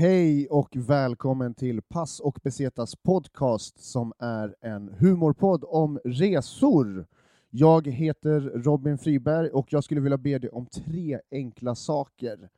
Hej 0.00 0.48
och 0.48 0.76
välkommen 0.76 1.54
till 1.54 1.82
Pass 1.82 2.20
och 2.20 2.38
Besetas 2.42 2.96
podcast 2.96 3.84
som 3.84 4.12
är 4.18 4.54
en 4.60 4.94
humorpodd 4.98 5.64
om 5.68 6.00
resor. 6.04 7.06
Jag 7.50 7.86
heter 7.86 8.40
Robin 8.40 8.98
Friberg 8.98 9.50
och 9.50 9.72
jag 9.72 9.84
skulle 9.84 10.00
vilja 10.00 10.18
be 10.18 10.38
dig 10.38 10.50
om 10.50 10.66
tre 10.66 11.20
enkla 11.30 11.74
saker. 11.74 12.48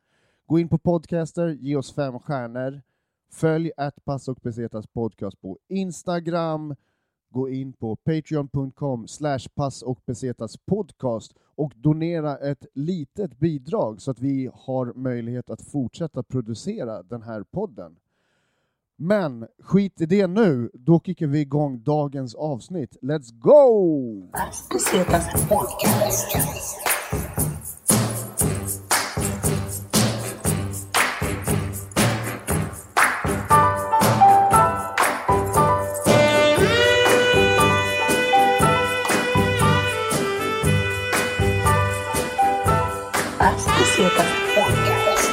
Gå 0.45 0.59
in 0.59 0.69
på 0.69 0.77
Podcaster, 0.77 1.47
ge 1.47 1.75
oss 1.75 1.93
fem 1.95 2.19
stjärnor, 2.19 2.81
följ 3.31 3.71
att 3.77 4.05
Pass 4.05 4.27
och 4.27 4.39
Besetas 4.41 4.87
podcast 4.87 5.41
på 5.41 5.57
Instagram, 5.67 6.75
gå 7.33 7.49
in 7.49 7.73
på 7.73 7.95
patreon.com 7.95 9.07
slash 9.07 9.39
pass 9.55 9.81
och 9.81 9.99
besetas 10.05 10.57
podcast 10.57 11.33
och 11.55 11.73
donera 11.75 12.37
ett 12.37 12.65
litet 12.73 13.39
bidrag 13.39 14.01
så 14.01 14.11
att 14.11 14.19
vi 14.19 14.49
har 14.53 14.93
möjlighet 14.95 15.49
att 15.49 15.61
fortsätta 15.61 16.23
producera 16.23 17.03
den 17.03 17.21
här 17.21 17.43
podden. 17.43 17.95
Men 18.95 19.47
skit 19.59 20.01
i 20.01 20.05
det 20.05 20.27
nu, 20.27 20.69
då 20.73 20.99
kickar 20.99 21.27
vi 21.27 21.39
igång 21.39 21.83
dagens 21.83 22.35
avsnitt. 22.35 22.97
Let's 23.01 23.33
go! 23.33 24.29
Besetas 43.43 44.27
podcast. 44.55 45.31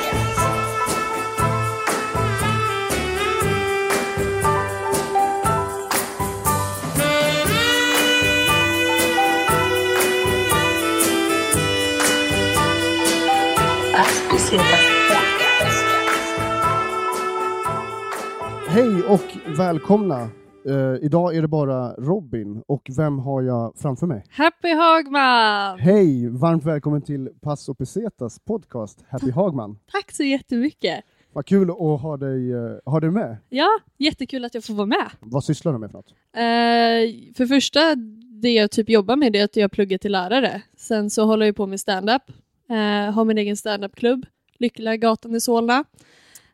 Hej 18.68 19.02
och 19.02 19.36
välkomna! 19.46 20.39
Eh, 20.66 21.04
idag 21.04 21.36
är 21.36 21.42
det 21.42 21.48
bara 21.48 21.92
Robin, 21.92 22.62
och 22.66 22.90
vem 22.96 23.18
har 23.18 23.42
jag 23.42 23.72
framför 23.76 24.06
mig? 24.06 24.24
Happy 24.30 24.68
Hagman! 24.74 25.78
Hej! 25.78 26.28
Varmt 26.28 26.64
välkommen 26.64 27.02
till 27.02 27.28
Pass 27.40 27.68
och 27.68 27.76
Besetas 27.76 28.38
podcast, 28.38 29.04
Happy 29.10 29.30
Hagman. 29.30 29.78
Tack 29.92 30.12
så 30.12 30.22
jättemycket! 30.22 31.04
Vad 31.32 31.46
kul 31.46 31.70
att 31.70 31.76
ha 31.76 32.16
dig, 32.16 32.52
eh, 32.52 32.58
ha 32.84 33.00
dig 33.00 33.10
med. 33.10 33.36
Ja, 33.48 33.68
jättekul 33.98 34.44
att 34.44 34.54
jag 34.54 34.64
får 34.64 34.74
vara 34.74 34.86
med. 34.86 35.10
Vad 35.20 35.44
sysslar 35.44 35.72
du 35.72 35.78
med 35.78 35.90
för 35.90 35.98
något? 35.98 36.10
Eh, 36.32 37.34
för 37.36 37.46
första, 37.46 37.94
det 38.42 38.50
jag 38.50 38.70
typ 38.70 38.88
jobbar 38.88 39.16
med 39.16 39.36
är 39.36 39.44
att 39.44 39.56
jag 39.56 39.72
pluggar 39.72 39.98
till 39.98 40.12
lärare. 40.12 40.62
Sen 40.76 41.10
så 41.10 41.24
håller 41.24 41.46
jag 41.46 41.56
på 41.56 41.66
med 41.66 41.80
stand-up. 41.80 42.22
Eh, 42.70 43.12
har 43.14 43.24
min 43.24 43.38
egen 43.38 43.56
stand-up-klubb, 43.56 44.26
Lyckliga 44.58 44.96
gatan 44.96 45.34
i 45.34 45.40
Solna. 45.40 45.84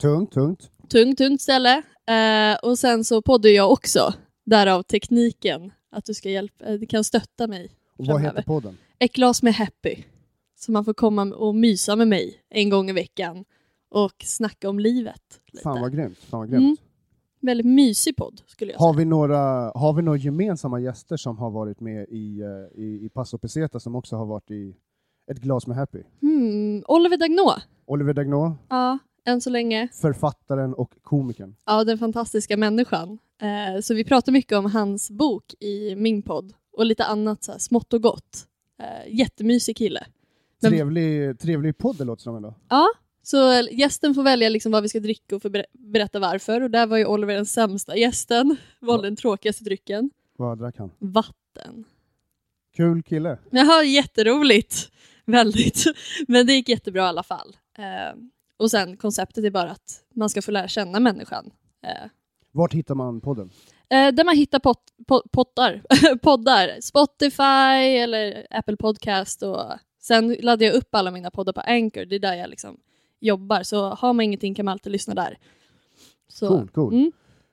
Tungt, 0.00 0.32
tungt. 0.32 0.70
Tungt, 0.88 1.18
tungt 1.18 1.41
ställe. 1.41 1.82
Eh, 2.08 2.56
och 2.62 2.78
sen 2.78 3.04
så 3.04 3.22
poddar 3.22 3.50
jag 3.50 3.72
också. 3.72 4.14
Därav 4.44 4.82
tekniken, 4.82 5.72
att 5.90 6.04
du 6.04 6.14
ska 6.14 6.30
hjälpa, 6.30 6.64
eh, 6.64 6.74
du 6.74 6.86
kan 6.86 7.04
stötta 7.04 7.46
mig 7.46 7.70
Och 7.98 8.06
vad 8.06 8.22
heter 8.22 8.42
podden? 8.42 8.76
Ett 8.98 9.12
glas 9.12 9.42
med 9.42 9.54
Happy. 9.54 9.96
Så 10.58 10.72
man 10.72 10.84
får 10.84 10.94
komma 10.94 11.22
och 11.22 11.54
mysa 11.54 11.96
med 11.96 12.08
mig 12.08 12.40
en 12.50 12.70
gång 12.70 12.90
i 12.90 12.92
veckan 12.92 13.44
och 13.90 14.14
snacka 14.24 14.68
om 14.68 14.78
livet. 14.78 15.22
Lite. 15.46 15.62
Fan 15.62 15.80
vad 15.80 15.92
grymt. 15.92 16.18
Fan 16.18 16.40
vad 16.40 16.50
grymt. 16.50 16.62
Mm. 16.62 16.76
Väldigt 17.40 17.66
mysig 17.66 18.16
podd 18.16 18.41
skulle 18.46 18.72
jag 18.72 18.78
Har 18.78 18.92
säga. 18.92 18.98
vi, 18.98 19.04
några, 19.04 19.38
har 19.74 19.92
vi 19.92 20.02
några 20.02 20.18
gemensamma 20.18 20.80
gäster 20.80 21.16
som 21.16 21.38
har 21.38 21.50
varit 21.50 21.80
med 21.80 22.06
i, 22.08 22.41
eh, 22.41 22.82
i, 22.82 23.04
i 23.04 23.08
Passo 23.14 23.38
Peseta 23.38 23.81
som 23.81 23.94
också 23.94 24.16
har 24.16 24.26
varit 24.26 24.50
i 24.50 24.76
Ett 25.31 25.38
glas 25.38 25.66
med 25.66 25.76
Happy? 25.76 26.02
Hmm. 26.20 26.82
Oliver 26.88 27.16
Dagnå. 27.16 27.54
Oliver 27.86 28.14
Dagnå, 28.14 28.56
Ja, 28.69 28.98
än 29.26 29.41
så 29.41 29.50
länge. 29.50 29.88
författaren 29.92 30.75
och 30.75 30.92
komikern. 31.03 31.56
Ja, 31.66 31.84
den 31.84 31.98
fantastiska 31.98 32.56
människan. 32.56 33.19
Eh, 33.42 33.81
så 33.81 33.94
vi 33.94 34.04
pratar 34.04 34.32
mycket 34.32 34.59
om 34.59 34.66
hans 34.66 35.10
bok 35.10 35.54
i 35.60 35.94
min 35.97 36.22
podd 36.22 36.53
och 36.72 36.87
lite 36.87 37.04
annat 37.04 37.44
så 37.44 37.53
här, 37.53 37.59
smått 37.59 37.92
och 37.92 38.03
gott. 38.03 38.47
Eh, 38.82 39.14
jättemysig 39.19 39.76
kille. 39.76 40.06
Men- 40.62 40.70
Trevlig, 40.72 41.38
trevlig 41.38 41.78
podd 41.78 41.97
det 41.98 42.04
låter 42.04 42.22
som 42.22 42.37
ändå. 42.37 42.54
Ja, 42.69 42.88
så 43.22 43.53
eh, 43.53 43.78
gästen 43.78 44.14
får 44.14 44.22
välja 44.22 44.48
liksom 44.48 44.72
vad 44.72 44.82
vi 44.82 44.88
ska 44.88 45.00
dricka 45.00 45.37
och 45.37 45.43
får 45.43 45.62
berätta 45.72 46.19
varför. 46.19 46.60
Och 46.60 46.70
där 46.70 46.87
var 46.87 46.97
ju 46.97 47.06
Oliver 47.06 47.34
den 47.34 47.47
sämsta 47.47 47.97
gästen. 47.97 48.56
Valde 48.81 49.06
den 49.06 49.16
tråkigaste 49.16 49.64
drycken. 49.64 50.10
Vad 50.37 50.58
drack 50.58 50.78
han? 50.78 50.91
Vatten. 50.98 51.84
Kul 52.76 53.03
kille. 53.03 53.38
Jaha, 53.50 53.82
jätteroligt. 53.84 54.91
Väldigt. 55.25 55.84
Men 56.28 56.47
det 56.47 56.53
gick 56.53 56.69
jättebra 56.69 57.03
i 57.03 57.06
alla 57.06 57.22
fall. 57.22 57.56
Eh, 58.59 58.62
och 58.62 58.71
sen 58.71 58.97
konceptet 58.97 59.44
är 59.44 59.50
bara 59.50 59.71
att 59.71 60.03
man 60.15 60.28
ska 60.28 60.43
få 60.43 60.50
lära 60.50 60.69
känna 60.69 61.00
människan. 61.00 61.50
Eh, 61.87 62.11
Vart 62.53 62.75
hittar 62.75 62.94
man 62.94 63.21
podden? 63.21 63.50
eh, 63.91 64.09
där 64.15 64.25
man 64.25 64.37
hittar 64.37 64.59
pot, 64.59 64.81
pot, 65.06 65.33
pottar, 65.33 65.83
poddar. 66.22 66.81
Spotify 66.81 67.97
eller 67.99 68.47
Apple 68.50 68.77
Podcast. 68.77 69.43
Och 69.43 69.61
sen 70.00 70.37
laddar 70.41 70.67
jag 70.67 70.75
upp 70.75 70.94
alla 70.94 71.11
mina 71.11 71.31
poddar 71.31 71.53
på 71.53 71.61
Anchor. 71.61 72.05
Det 72.05 72.15
är 72.17 72.21
där 72.21 72.34
jag 72.34 72.50
liksom 72.50 72.77
jobbar. 73.21 73.62
Så 73.62 73.89
har 73.89 74.12
man 74.12 74.25
ingenting 74.25 74.55
kan 74.55 74.65
man 74.65 74.73
alltid 74.73 74.93
lyssna 74.93 75.15
där. 75.15 75.38
Så, 76.28 76.49
Cool, 76.49 76.69
cool. 76.69 76.94
Mm. 76.94 77.12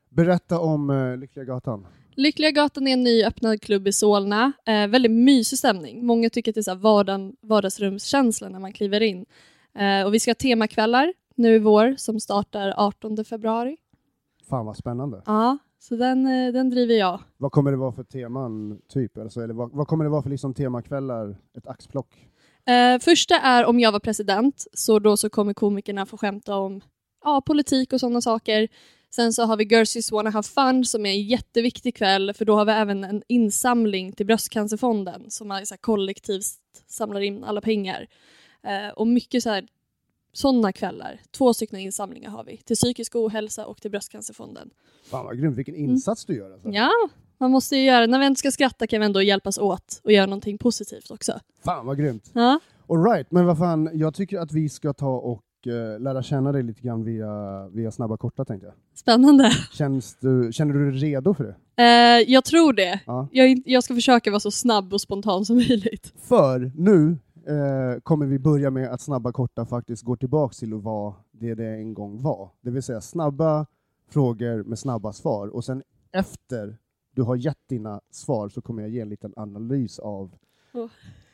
Berätta 0.09 0.59
om 0.59 0.89
uh, 0.89 1.17
Lyckliga 1.17 1.45
Gatan. 1.45 1.87
Lyckliga 2.15 2.51
gatan 2.51 2.87
är 2.87 2.93
en 2.93 3.03
ny 3.03 3.23
öppnad 3.23 3.61
klubb 3.61 3.87
i 3.87 3.91
Solna. 3.93 4.51
Eh, 4.65 4.87
väldigt 4.87 5.11
mysig 5.11 5.59
stämning. 5.59 6.05
Många 6.05 6.29
tycker 6.29 6.51
att 6.51 6.55
det 6.55 6.59
är 6.59 6.63
så 6.63 6.71
här 6.71 6.77
vardag, 6.77 7.33
vardagsrumskänsla 7.41 8.49
när 8.49 8.59
man 8.59 8.73
kliver 8.73 9.01
in. 9.01 9.25
Eh, 9.75 10.05
och 10.05 10.13
vi 10.13 10.19
ska 10.19 10.29
ha 10.29 10.35
temakvällar 10.35 11.13
nu 11.35 11.55
i 11.55 11.59
vår 11.59 11.95
som 11.97 12.19
startar 12.19 12.73
18 12.77 13.25
februari. 13.25 13.77
Fan 14.49 14.65
vad 14.65 14.77
spännande. 14.77 15.21
Ja, 15.25 15.57
så 15.79 15.95
den, 15.95 16.27
eh, 16.27 16.53
den 16.53 16.69
driver 16.69 16.95
jag. 16.95 17.19
Vad 17.37 17.51
kommer 17.51 17.71
det 17.71 17.77
vara 17.77 17.91
för 17.91 18.03
teman, 18.03 18.79
typ? 18.89 19.17
Alltså, 19.17 19.41
eller 19.41 19.53
vad, 19.53 19.71
vad 19.71 19.87
kommer 19.87 20.03
det 20.03 20.09
vara 20.09 20.21
för 20.21 20.29
liksom, 20.29 20.53
temakvällar? 20.53 21.37
Ett 21.57 21.67
axplock? 21.67 22.27
Eh, 22.65 22.99
första 22.99 23.39
är 23.39 23.65
om 23.65 23.79
jag 23.79 23.91
var 23.91 23.99
president, 23.99 24.67
så 24.73 24.99
då 24.99 25.17
så 25.17 25.29
kommer 25.29 25.53
komikerna 25.53 26.05
få 26.05 26.17
skämta 26.17 26.55
om 26.55 26.81
ja, 27.23 27.41
politik 27.45 27.93
och 27.93 27.99
sådana 27.99 28.21
saker. 28.21 28.67
Sen 29.15 29.33
så 29.33 29.43
har 29.43 29.57
vi 29.57 29.63
Girls 29.63 29.95
Just 29.95 30.11
Wanna 30.11 30.29
Have 30.29 30.43
Fun 30.43 30.85
som 30.85 31.05
är 31.05 31.09
en 31.09 31.23
jätteviktig 31.23 31.95
kväll 31.95 32.33
för 32.33 32.45
då 32.45 32.55
har 32.55 32.65
vi 32.65 32.71
även 32.71 33.03
en 33.03 33.23
insamling 33.27 34.11
till 34.13 34.25
Bröstcancerfonden 34.25 35.31
som 35.31 35.51
är 35.51 35.65
så 35.65 35.75
kollektivt 35.77 36.45
samlar 36.87 37.21
in 37.21 37.43
alla 37.43 37.61
pengar. 37.61 38.07
Eh, 38.63 38.89
och 38.95 39.07
mycket 39.07 39.43
så 39.43 39.49
här 39.49 39.67
sådana 40.33 40.71
kvällar. 40.71 41.21
Två 41.31 41.53
stycken 41.53 41.79
insamlingar 41.79 42.29
har 42.29 42.43
vi 42.43 42.57
till 42.57 42.75
psykisk 42.75 43.15
ohälsa 43.15 43.65
och 43.65 43.81
till 43.81 43.91
Bröstcancerfonden. 43.91 44.69
Fan 45.05 45.25
vad 45.25 45.39
grymt, 45.39 45.57
vilken 45.57 45.75
insats 45.75 46.25
du 46.25 46.35
gör 46.35 46.51
alltså. 46.51 46.69
Ja, 46.69 46.91
man 47.37 47.51
måste 47.51 47.75
ju 47.75 47.83
göra, 47.83 48.05
när 48.05 48.19
vi 48.19 48.25
inte 48.25 48.39
ska 48.39 48.51
skratta 48.51 48.87
kan 48.87 48.99
vi 48.99 49.05
ändå 49.05 49.21
hjälpas 49.21 49.57
åt 49.57 50.01
och 50.03 50.11
göra 50.11 50.25
någonting 50.25 50.57
positivt 50.57 51.11
också. 51.11 51.39
Fan 51.65 51.85
vad 51.85 51.97
grymt. 51.97 52.31
Ja. 52.33 52.59
All 52.89 53.03
right, 53.03 53.31
men 53.31 53.45
vad 53.45 53.57
fan, 53.57 53.89
jag 53.93 54.13
tycker 54.13 54.39
att 54.39 54.51
vi 54.51 54.69
ska 54.69 54.93
ta 54.93 55.17
och 55.17 55.43
eh, 55.67 55.99
lära 55.99 56.23
känna 56.23 56.51
dig 56.51 56.63
lite 56.63 56.81
grann 56.81 57.03
via, 57.03 57.67
via 57.67 57.91
snabba 57.91 58.17
korta 58.17 58.45
tänkte 58.45 58.65
jag. 58.67 58.75
Spännande. 58.95 59.51
Känns 59.73 60.17
du, 60.19 60.49
känner 60.53 60.73
du 60.73 60.91
dig 60.91 60.99
redo 60.99 61.33
för 61.33 61.43
det? 61.43 61.55
Eh, 61.83 62.31
jag 62.31 62.45
tror 62.45 62.73
det. 62.73 62.99
Ja. 63.05 63.27
Jag, 63.31 63.61
jag 63.65 63.83
ska 63.83 63.93
försöka 63.95 64.31
vara 64.31 64.39
så 64.39 64.51
snabb 64.51 64.93
och 64.93 65.01
spontan 65.01 65.45
som 65.45 65.55
möjligt. 65.55 66.13
För 66.21 66.71
nu 66.75 67.17
eh, 67.47 67.99
kommer 68.03 68.25
vi 68.25 68.39
börja 68.39 68.71
med 68.71 68.91
att 68.91 69.01
snabba 69.01 69.31
korta 69.31 69.65
faktiskt 69.65 70.03
går 70.03 70.15
tillbaks 70.15 70.57
till 70.57 70.73
att 70.73 70.83
vara 70.83 71.13
det 71.31 71.55
det 71.55 71.67
en 71.67 71.93
gång 71.93 72.21
var. 72.21 72.49
Det 72.61 72.71
vill 72.71 72.83
säga 72.83 73.01
snabba 73.01 73.65
frågor 74.09 74.63
med 74.63 74.79
snabba 74.79 75.13
svar 75.13 75.47
och 75.47 75.65
sen 75.65 75.83
efter 76.11 76.77
du 77.11 77.21
har 77.21 77.35
gett 77.35 77.67
dina 77.67 78.01
svar 78.11 78.49
så 78.49 78.61
kommer 78.61 78.81
jag 78.81 78.91
ge 78.91 78.99
en 78.99 79.09
liten 79.09 79.33
analys 79.35 79.99
av 79.99 80.35
Åh. 80.73 80.87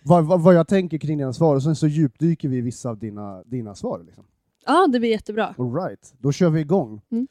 vad, 0.03 0.25
vad, 0.25 0.41
vad 0.41 0.55
jag 0.55 0.67
tänker 0.67 0.97
kring 0.97 1.17
dina 1.17 1.33
svar 1.33 1.55
och 1.55 1.63
sen 1.63 1.75
så 1.75 1.87
djupdyker 1.87 2.49
vi 2.49 2.57
i 2.57 2.61
vissa 2.61 2.89
av 2.89 2.97
dina, 2.97 3.43
dina 3.43 3.75
svar. 3.75 4.03
Liksom. 4.05 4.25
Ja, 4.65 4.87
det 4.87 4.99
blir 4.99 5.09
jättebra. 5.09 5.55
All 5.57 5.73
right, 5.75 6.13
då 6.17 6.31
kör 6.31 6.49
vi 6.49 6.59
igång. 6.61 7.01
Mm. 7.09 7.27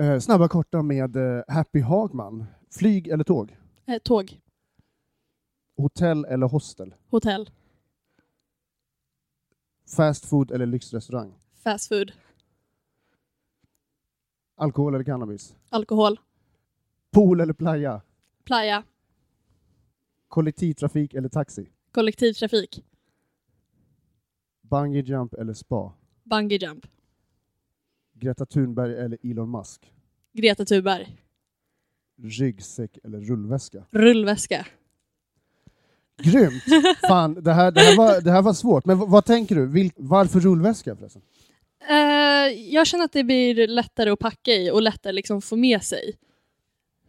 Eh, 0.00 0.18
snabba 0.20 0.48
korta 0.48 0.82
med 0.82 1.16
eh, 1.16 1.42
Happy 1.48 1.80
Hagman. 1.80 2.44
Flyg 2.70 3.08
eller 3.08 3.24
tåg? 3.24 3.56
Eh, 3.86 3.98
tåg, 3.98 4.40
Hotell 5.76 6.24
eller 6.24 6.46
hostel? 6.48 6.94
hotell, 7.10 7.50
Fast 9.86 10.26
food 10.26 10.50
eller 10.50 10.66
lyxrestaurang? 10.66 11.34
fast 11.64 11.88
food, 11.88 12.12
Alkohol 14.56 14.94
eller 14.94 15.04
cannabis? 15.04 15.56
alkohol, 15.70 16.18
Pool 17.12 17.40
eller 17.40 17.52
playa? 17.54 18.00
playa, 18.44 18.82
Kollektivtrafik 20.28 21.14
eller 21.14 21.28
taxi? 21.28 21.68
kollektivtrafik, 21.92 22.84
Bungee 24.62 25.02
jump 25.02 25.34
eller 25.34 25.52
spa? 25.52 25.92
bungee 26.24 26.58
jump, 26.58 26.86
Greta 28.14 28.46
Thunberg 28.46 28.92
eller 28.98 29.18
Elon 29.22 29.50
Musk? 29.50 29.92
Greta 30.32 30.64
Thunberg. 30.64 31.16
Ryggsäck 32.22 32.98
eller 33.04 33.20
rullväska? 33.20 33.86
Rullväska. 33.90 34.66
Grymt! 36.22 36.62
Fan, 37.08 37.42
det 37.42 37.52
här, 37.52 37.70
det 37.70 37.80
här, 37.80 37.96
var, 37.96 38.20
det 38.20 38.30
här 38.30 38.42
var 38.42 38.52
svårt. 38.52 38.84
Men 38.84 38.98
vad 38.98 39.24
tänker 39.24 39.54
du? 39.54 39.66
Vil, 39.66 39.90
varför 39.96 40.40
rullväska 40.40 40.96
förresten? 40.96 41.22
Eh, 41.88 41.96
jag 42.74 42.86
känner 42.86 43.04
att 43.04 43.12
det 43.12 43.24
blir 43.24 43.68
lättare 43.68 44.10
att 44.10 44.18
packa 44.18 44.52
i 44.52 44.70
och 44.70 44.82
lättare 44.82 45.12
liksom 45.12 45.42
få 45.42 45.56
med 45.56 45.82
sig. 45.82 46.16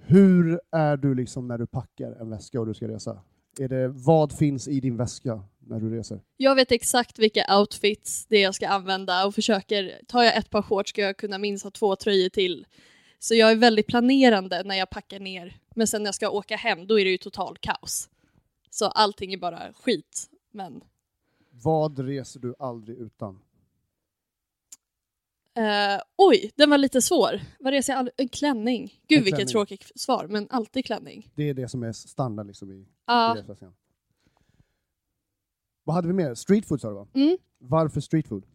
Hur 0.05 0.59
är 0.71 0.97
du 0.97 1.15
liksom 1.15 1.47
när 1.47 1.57
du 1.57 1.67
packar 1.67 2.21
en 2.21 2.29
väska 2.29 2.59
och 2.59 2.65
du 2.65 2.73
ska 2.73 2.87
resa? 2.87 3.19
Är 3.59 3.67
det, 3.67 3.87
vad 3.87 4.37
finns 4.37 4.67
i 4.67 4.79
din 4.79 4.97
väska 4.97 5.43
när 5.59 5.79
du 5.79 5.97
reser? 5.97 6.21
Jag 6.37 6.55
vet 6.55 6.71
exakt 6.71 7.19
vilka 7.19 7.57
outfits 7.59 8.25
det 8.29 8.37
är 8.37 8.43
jag 8.43 8.55
ska 8.55 8.67
använda 8.67 9.25
och 9.25 9.35
försöker, 9.35 10.01
tar 10.07 10.23
jag 10.23 10.37
ett 10.37 10.49
par 10.49 10.61
shorts 10.61 10.89
ska 10.89 11.01
jag 11.01 11.17
kunna 11.17 11.37
minst 11.37 11.63
ha 11.63 11.71
två 11.71 11.95
tröjor 11.95 12.29
till. 12.29 12.65
Så 13.19 13.35
jag 13.35 13.51
är 13.51 13.55
väldigt 13.55 13.87
planerande 13.87 14.63
när 14.63 14.75
jag 14.75 14.89
packar 14.89 15.19
ner. 15.19 15.55
Men 15.75 15.87
sen 15.87 16.03
när 16.03 16.07
jag 16.07 16.15
ska 16.15 16.29
åka 16.29 16.55
hem, 16.55 16.87
då 16.87 16.99
är 16.99 17.05
det 17.05 17.11
ju 17.11 17.17
total 17.17 17.57
kaos. 17.59 18.09
Så 18.69 18.85
allting 18.85 19.33
är 19.33 19.37
bara 19.37 19.73
skit. 19.73 20.29
Men 20.51 20.83
Vad 21.51 21.99
reser 21.99 22.39
du 22.39 22.55
aldrig 22.59 22.97
utan? 22.97 23.39
eh, 25.55 26.01
oj, 26.17 26.51
den 26.55 26.69
var 26.69 26.77
lite 26.77 27.01
svår. 27.01 27.41
Vad 27.59 27.73
reser 27.73 27.93
jag 27.93 27.99
aldrig? 27.99 28.13
En 28.17 28.27
klänning. 28.29 29.01
Gud 29.07 29.17
En 29.17 29.23
vilket 29.23 29.37
klänning. 29.37 29.51
tråkigt 29.51 29.91
svar, 29.95 30.27
men 30.29 30.47
alltid 30.49 30.85
klänning. 30.85 31.31
Det 31.35 31.49
är 31.49 31.53
det 31.53 31.67
som 31.69 31.83
är 31.83 31.91
standard 31.91 32.47
liksom 32.47 32.71
i, 32.71 32.75
i 32.75 32.87
resväskan. 33.35 33.73
Vad 35.83 35.95
hade 35.95 36.07
vi 36.07 36.13
mer? 36.13 36.33
Street 36.33 36.65
food 36.65 36.81
sa 36.81 36.89
du 36.89 36.95
va? 36.95 37.07
mm. 37.13 37.37
Varför 37.57 38.01
street 38.01 38.27
food? 38.27 38.45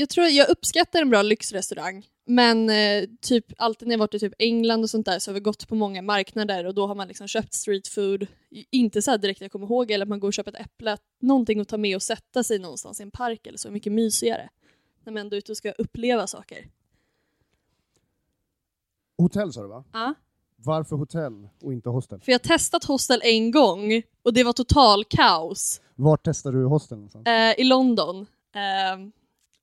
Jag 0.00 0.08
tror 0.08 0.26
jag 0.26 0.48
uppskattar 0.48 1.02
en 1.02 1.10
bra 1.10 1.22
lyxrestaurang. 1.22 2.06
Men 2.24 2.70
eh, 2.70 3.04
typ 3.20 3.46
alltid 3.58 3.88
när 3.88 3.94
jag 3.94 3.98
varit 3.98 4.14
i 4.14 4.18
typ 4.18 4.32
England 4.38 4.82
och 4.82 4.90
sånt 4.90 5.06
där 5.06 5.18
så 5.18 5.30
har 5.30 5.34
vi 5.34 5.40
gått 5.40 5.68
på 5.68 5.74
många 5.74 6.02
marknader 6.02 6.64
och 6.66 6.74
då 6.74 6.86
har 6.86 6.94
man 6.94 7.08
liksom 7.08 7.28
köpt 7.28 7.54
street 7.54 7.88
food. 7.88 8.26
I- 8.50 8.66
Inte 8.70 9.02
så 9.02 9.10
här 9.10 9.18
direkt 9.18 9.40
jag 9.40 9.52
kommer 9.52 9.66
ihåg 9.66 9.90
eller 9.90 10.04
att 10.04 10.08
man 10.08 10.20
går 10.20 10.28
och 10.28 10.32
köper 10.34 10.52
ett 10.52 10.60
äpple. 10.60 10.96
Någonting 11.20 11.60
att 11.60 11.68
ta 11.68 11.76
med 11.76 11.96
och 11.96 12.02
sätta 12.02 12.44
sig 12.44 12.58
någonstans 12.58 13.00
i 13.00 13.02
en 13.02 13.10
park 13.10 13.46
eller 13.46 13.58
så. 13.58 13.70
Mycket 13.70 13.92
mysigare. 13.92 14.48
När 15.04 15.12
man 15.12 15.20
ändå 15.20 15.36
är 15.36 15.38
ute 15.38 15.52
och 15.52 15.56
ska 15.56 15.70
uppleva 15.72 16.26
saker. 16.26 16.68
Hotell 19.18 19.52
sa 19.52 19.62
du 19.62 19.68
va? 19.68 19.84
Ja. 19.92 20.14
Varför 20.56 20.96
hotell 20.96 21.48
och 21.62 21.72
inte 21.72 21.88
hostel? 21.88 22.20
För 22.20 22.32
jag 22.32 22.38
har 22.38 22.44
testat 22.56 22.84
hostel 22.84 23.20
en 23.24 23.50
gång 23.50 24.02
och 24.22 24.34
det 24.34 24.44
var 24.44 24.52
total 24.52 25.04
kaos. 25.04 25.80
Vart 25.94 26.24
testade 26.24 26.58
du 26.58 26.64
hostel 26.64 26.98
någonstans? 26.98 27.26
Eh, 27.28 27.60
I 27.60 27.64
London. 27.64 28.26
Ehm, 28.54 29.12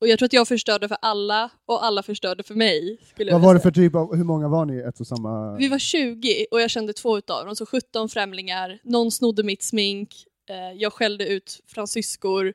och 0.06 0.10
jag 0.10 0.19
tror 0.19 0.25
att 0.25 0.34
jag 0.34 0.48
förstörde 0.48 0.88
för 0.88 0.98
alla 1.02 1.50
och 1.66 1.86
alla 1.86 2.04
förstörde 2.04 2.44
för 2.44 2.56
mig. 2.56 2.98
Skulle 3.10 3.31
Vad 3.31 3.42
var 3.42 3.54
det 3.54 3.60
för 3.60 3.72
typ 3.72 3.96
av, 3.96 4.16
hur 4.16 4.24
många 4.24 4.48
var 4.48 4.66
ni 4.66 4.78
ett 4.78 5.00
och 5.00 5.07
samma? 5.07 5.56
Vi 5.57 5.68
var 5.68 5.80
20 5.80 6.46
och 6.52 6.62
jag 6.62 6.69
kände 6.69 6.94
två 6.94 7.18
utav 7.18 7.46
dem, 7.46 7.56
så 7.56 7.66
17 7.66 8.10
främlingar. 8.10 8.80
Någon 8.84 9.12
snodde 9.12 9.44
mitt 9.44 9.63
smink, 9.63 10.25
eh, 10.50 10.81
jag 10.81 10.94
skällde 10.94 11.28
ut 11.28 11.60
fransyskor 11.68 12.54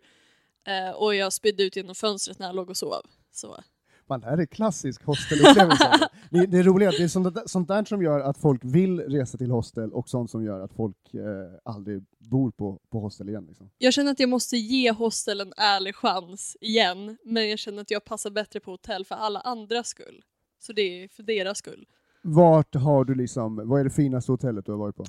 eh, 0.66 0.96
och 0.96 1.14
jag 1.14 1.32
spydde 1.32 1.62
ut 1.62 1.76
genom 1.76 1.94
fönstret 1.94 2.38
när 2.38 2.46
jag 2.46 2.56
låg 2.56 2.70
och 2.70 2.76
sov. 2.76 3.06
Så. 3.32 3.60
Man, 4.10 4.20
det 4.20 4.26
här 4.26 4.38
är 4.38 4.46
klassisk 4.46 5.04
hostelupplevelse. 5.04 6.08
det, 6.30 6.46
det 6.46 6.58
är 6.58 6.62
roligt 6.62 6.88
att 6.88 6.96
det 6.96 7.02
är 7.02 7.08
sånt 7.08 7.34
där, 7.34 7.42
sånt 7.46 7.68
där 7.68 7.84
som 7.84 8.02
gör 8.02 8.20
att 8.20 8.38
folk 8.38 8.60
vill 8.64 9.00
resa 9.00 9.38
till 9.38 9.50
hostel 9.50 9.92
och 9.92 10.08
sånt 10.08 10.30
som 10.30 10.44
gör 10.44 10.60
att 10.60 10.72
folk 10.72 11.14
eh, 11.14 11.20
aldrig 11.64 12.04
bor 12.18 12.50
på, 12.50 12.80
på 12.90 13.00
hostel 13.00 13.28
igen. 13.28 13.44
Liksom. 13.48 13.70
Jag 13.78 13.92
känner 13.92 14.12
att 14.12 14.20
jag 14.20 14.28
måste 14.28 14.56
ge 14.56 14.92
hostel 14.92 15.40
en 15.40 15.52
ärlig 15.56 15.94
chans 15.94 16.56
igen, 16.60 17.16
men 17.24 17.50
jag 17.50 17.58
känner 17.58 17.82
att 17.82 17.90
jag 17.90 18.04
passar 18.04 18.30
bättre 18.30 18.60
på 18.60 18.70
hotell 18.70 19.04
för 19.04 19.14
alla 19.14 19.40
andras 19.40 19.88
skull. 19.88 20.24
Så 20.58 20.72
det 20.72 20.82
är 20.82 21.08
för 21.08 21.22
deras 21.22 21.58
skull. 21.58 21.86
Vart 22.22 22.74
har 22.74 23.04
du 23.04 23.14
liksom, 23.14 23.68
vad 23.68 23.80
är 23.80 23.84
det 23.84 23.90
finaste 23.90 24.32
hotellet 24.32 24.66
du 24.66 24.72
har 24.72 24.78
varit 24.78 24.96
på? 24.96 25.04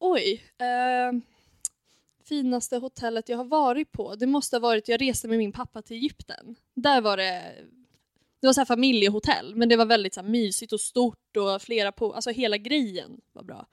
Oj. 0.00 0.42
Eh, 0.58 1.20
finaste 2.24 2.76
hotellet 2.76 3.28
jag 3.28 3.36
har 3.36 3.44
varit 3.44 3.92
på, 3.92 4.14
det 4.14 4.26
måste 4.26 4.56
ha 4.56 4.60
varit, 4.60 4.88
jag 4.88 5.00
reste 5.00 5.28
med 5.28 5.38
min 5.38 5.52
pappa 5.52 5.82
till 5.82 5.96
Egypten. 5.96 6.56
Där 6.74 7.00
var 7.00 7.16
det, 7.16 7.42
det 8.44 8.48
var 8.48 8.52
så 8.52 8.60
här 8.60 8.66
familjehotell, 8.66 9.54
men 9.56 9.68
det 9.68 9.76
var 9.76 9.86
väldigt 9.86 10.14
så 10.14 10.20
här 10.20 10.28
mysigt 10.28 10.72
och 10.72 10.80
stort 10.80 11.36
och 11.36 11.62
flera 11.62 11.92
på, 11.92 12.12
alltså 12.12 12.30
hela 12.30 12.56
grejen 12.56 13.20
var 13.32 13.42
bra. 13.42 13.66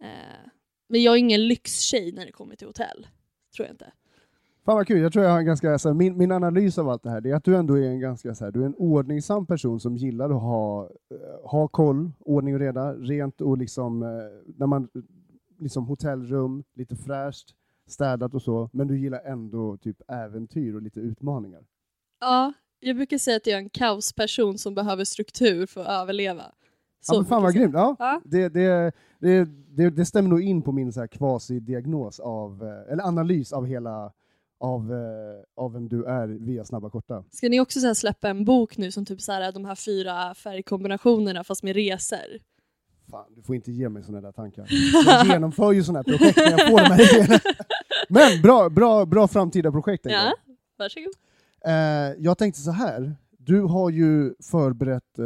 Eh, 0.00 0.50
men 0.88 1.02
jag 1.02 1.14
är 1.14 1.18
ingen 1.18 1.48
lyxtjej 1.48 2.12
när 2.12 2.26
det 2.26 2.32
kommer 2.32 2.56
till 2.56 2.66
hotell. 2.66 3.06
Tror 3.56 3.66
jag 3.66 3.74
inte. 3.74 3.92
Fan 4.64 4.74
vad 4.76 4.86
kul, 4.86 5.00
jag 5.00 5.12
tror 5.12 5.24
jag 5.24 5.32
har 5.32 5.38
en 5.38 5.46
ganska, 5.46 5.78
så 5.78 5.88
här, 5.88 5.94
min, 5.94 6.18
min 6.18 6.32
analys 6.32 6.78
av 6.78 6.88
allt 6.88 7.02
det 7.02 7.10
här 7.10 7.26
är 7.26 7.34
att 7.34 7.44
du 7.44 7.56
ändå 7.56 7.78
är 7.78 7.82
en 7.82 8.00
ganska 8.00 8.34
så 8.34 8.44
här, 8.44 8.52
du 8.52 8.62
är 8.62 8.66
en 8.66 8.74
ordningsam 8.74 9.46
person 9.46 9.80
som 9.80 9.96
gillar 9.96 10.30
att 10.30 10.42
ha, 10.42 10.90
eh, 11.10 11.50
ha 11.50 11.68
koll, 11.68 12.10
ordning 12.18 12.54
och 12.54 12.60
reda, 12.60 12.94
rent 12.94 13.40
och 13.40 13.58
liksom, 13.58 14.02
eh, 14.02 14.08
när 14.56 14.66
man, 14.66 14.88
liksom 15.58 15.86
hotellrum, 15.86 16.64
lite 16.74 16.96
fräscht, 16.96 17.54
städat 17.86 18.34
och 18.34 18.42
så, 18.42 18.70
men 18.72 18.88
du 18.88 18.98
gillar 18.98 19.20
ändå 19.20 19.76
typ 19.76 19.96
äventyr 20.08 20.74
och 20.74 20.82
lite 20.82 21.00
utmaningar. 21.00 21.64
Ja, 22.20 22.52
jag 22.82 22.96
brukar 22.96 23.18
säga 23.18 23.36
att 23.36 23.46
jag 23.46 23.54
är 23.54 23.58
en 23.58 23.70
kaosperson 23.70 24.58
som 24.58 24.74
behöver 24.74 25.04
struktur 25.04 25.66
för 25.66 25.80
att 25.80 26.02
överleva. 26.02 26.42
Så 27.00 27.14
ja, 27.14 27.18
men 27.18 27.26
fan 27.28 27.42
vad 27.42 27.54
grymt! 27.54 27.74
Ja, 27.74 27.96
Ja. 27.98 28.20
det, 28.24 28.48
det, 28.48 28.92
det, 29.20 29.90
det, 29.90 30.04
stämmer 30.04 30.28
nog 30.28 30.42
in 30.42 30.62
på 30.62 30.72
min 30.72 30.92
så 30.92 31.00
här 31.00 31.06
quasi-diagnos 31.06 32.20
av, 32.20 32.62
eh, 32.62 32.92
eller 32.92 33.02
analys 33.04 33.52
av 33.52 33.66
hela, 33.66 34.12
av, 34.60 34.92
eh, 34.92 35.62
av 35.64 35.72
vem 35.72 35.88
du 35.88 36.04
är 36.04 36.28
via 36.28 36.64
Snabba 36.64 36.90
Korta. 36.90 37.24
Ska 37.30 37.48
ni 37.48 37.60
också 37.60 37.80
så 37.80 37.94
släppa 37.94 38.28
en 38.28 38.44
bok 38.44 38.76
nu 38.76 38.90
som 38.92 39.04
typ 39.04 39.20
så 39.20 39.32
här, 39.32 39.52
de 39.52 39.64
här 39.64 39.74
fyra 39.74 40.34
färgkombinationerna 40.34 41.44
fast 41.44 41.62
med 41.62 41.76
resor? 41.76 42.38
Fan, 43.10 43.34
du 43.36 43.42
får 43.42 43.54
inte 43.54 43.72
ge 43.72 43.88
mig 43.88 44.02
sådana 44.02 44.20
där 44.20 44.32
tankar. 44.32 44.66
Jag 45.06 45.26
genomför 45.32 45.72
ju 45.72 45.84
sådana 45.84 45.98
här 45.98 46.18
projekt 46.18 46.36
när 46.36 46.50
jag 46.50 46.70
får 46.70 46.78
de 46.78 46.84
här 46.84 47.00
idéerna. 47.00 47.40
Men 48.08 48.42
bra, 48.42 48.68
bra, 48.68 49.06
bra 49.06 49.28
framtida 49.28 49.72
projekt. 49.72 50.06
Ja, 50.08 50.32
varsågod. 50.78 51.12
Eh, 51.64 51.72
jag 52.18 52.38
tänkte 52.38 52.60
så 52.60 52.70
här, 52.70 53.14
du 53.38 53.60
har 53.60 53.90
ju 53.90 54.34
förberett 54.42 55.18
eh, 55.18 55.24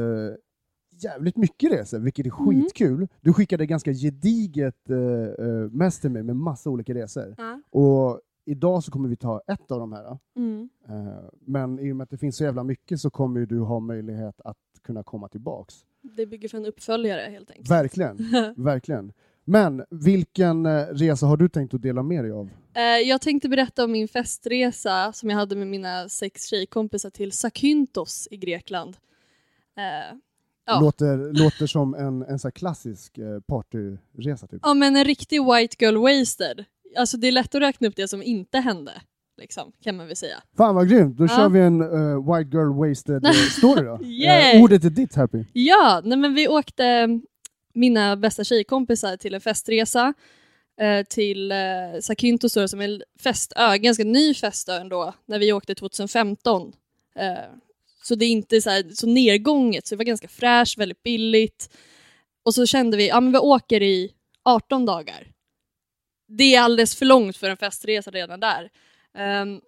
jävligt 1.03 1.37
mycket 1.37 1.73
resor, 1.73 1.99
vilket 1.99 2.27
är 2.27 2.31
Mm. 2.41 2.63
skitkul. 2.63 3.09
Du 3.21 3.33
skickade 3.33 3.67
ganska 3.67 3.93
gediget 3.93 4.91
eh, 4.91 5.47
eh, 5.47 5.71
mess 5.71 6.01
till 6.01 6.11
mig 6.11 6.23
med 6.23 6.37
massa 6.37 6.71
olika 6.71 6.95
resor. 6.95 7.35
Ja. 7.39 7.61
Och 7.71 8.21
idag 8.45 8.85
så 8.85 8.91
kommer 8.91 9.09
vi 9.09 9.17
ta 9.17 9.41
ett 9.47 9.71
av 9.71 9.81
de 9.81 9.93
här. 9.93 10.19
Mm. 10.37 10.69
Men 11.41 11.79
i 11.79 11.93
och 11.93 11.97
med 11.97 12.05
att 12.05 12.11
det 12.11 12.19
finns 12.19 12.37
så 12.37 12.45
jävla 12.45 12.65
mycket 12.65 13.01
så 13.01 13.11
kommer 13.11 13.47
du 13.47 13.61
ha 13.61 13.81
möjlighet 13.81 14.41
att 14.45 14.57
kunna 14.83 15.03
komma 15.03 15.29
tillbaks. 15.29 15.75
Det 16.17 16.27
bygger 16.27 16.49
för 16.49 16.59
en 16.59 16.67
uppföljare 16.67 17.21
helt 17.31 17.51
enkelt. 17.51 17.71
Verkligen, 17.71 18.17
verkligen. 18.57 19.13
Men 19.49 19.85
vilken 19.91 20.67
eh, 20.67 20.83
resa 20.93 21.27
har 21.27 21.37
du 21.37 21.49
tänkt 21.49 21.75
att 21.75 21.83
dela 21.83 22.03
med 22.03 22.25
dig 22.25 22.33
av? 22.33 22.51
Eh, 22.75 22.83
jag 22.83 23.21
tänkte 23.21 23.49
berätta 23.49 23.85
om 23.85 23.93
min 23.93 24.09
festresa 24.09 25.13
som 25.13 25.31
jag 25.31 25.37
hade 25.37 25.57
med 25.57 25.67
mina 25.67 26.09
sex 26.09 26.47
tjejkompisar 26.47 27.11
till 27.11 27.33
Zakynthos 27.33 28.29
i 28.31 28.37
Grekland. 28.37 28.97
Eh, 29.77 30.17
Ja. 30.69 30.81
Låter, 30.81 31.33
låter 31.45 31.67
som 31.67 31.95
en, 31.95 32.23
en 32.23 32.39
så 32.39 32.51
klassisk 32.51 33.19
partyresa 33.47 34.47
typ. 34.47 34.61
ja 34.63 34.75
men 34.75 34.97
en 34.97 35.05
riktig 35.05 35.41
white 35.45 35.77
girl 35.85 35.97
wasted. 35.97 36.65
Alltså 36.99 37.17
det 37.17 37.27
är 37.29 37.33
lätt 37.33 37.55
att 37.55 37.61
räkna 37.61 37.89
upp 37.89 37.97
det 37.97 38.09
som 38.09 38.23
inte 38.23 38.59
hände. 38.59 38.93
Liksom, 39.41 39.73
kan 39.83 39.97
man 39.97 40.07
väl 40.07 40.17
säga. 40.17 40.37
Fan 40.57 40.75
vad 40.75 40.89
grymt, 40.89 41.17
då 41.17 41.25
Ja. 41.25 41.29
kör 41.29 41.49
vi 41.49 41.61
en 41.61 41.81
eh, 41.81 42.35
White 42.37 42.57
Girl 42.57 42.73
Wasted 42.89 43.27
story 43.59 43.85
då. 43.85 43.99
Yay! 44.05 44.57
Eh, 44.57 44.63
ordet 44.63 44.85
är 44.85 44.91
ditt 44.91 45.15
Happy. 45.15 45.45
Ja, 45.53 46.01
nej 46.05 46.19
men 46.19 46.35
vi 46.35 46.49
åkte, 46.49 47.09
mina 47.77 48.17
bästa 48.17 48.45
tjejkompisar, 48.45 49.17
till 49.17 49.35
en 49.35 49.41
festresa 49.41 50.15
eh, 50.81 51.03
till 51.07 51.53
eh, 51.53 52.01
Zakynthos 52.01 52.71
som 52.71 52.81
är 52.81 52.85
en 52.85 53.03
festö, 53.21 53.77
ganska 53.77 54.05
ny 54.05 54.35
festö 54.35 54.77
ändå, 54.77 55.15
när 55.27 55.39
vi 55.39 55.53
åkte 55.53 55.75
2015. 55.75 56.73
Eh, 57.17 57.35
så 58.03 58.15
det 58.15 58.25
är 58.25 58.31
inte 58.31 58.61
så, 58.61 58.71
här, 58.71 58.85
så 58.95 59.07
nedgånget, 59.07 59.87
så 59.87 59.95
det 59.95 59.97
var 59.97 60.05
ganska 60.05 60.29
fräscht, 60.29 60.79
väldigt 60.79 61.03
billigt. 61.03 61.77
Och 62.43 62.55
så 62.55 62.67
kände 62.67 62.97
vi, 62.97 63.09
ja 63.09 63.21
men 63.21 63.33
vi 63.33 63.39
åker 63.39 63.83
i 63.83 64.13
18 64.45 64.87
dagar. 64.87 65.27
Det 66.29 66.55
är 66.55 66.61
alldeles 66.61 66.97
för 66.97 67.07
långt 67.07 67.37
för 67.37 67.51
en 67.51 67.57
festresa 67.57 68.11
redan 68.11 68.41
där. 68.41 68.71
Um, 69.43 69.61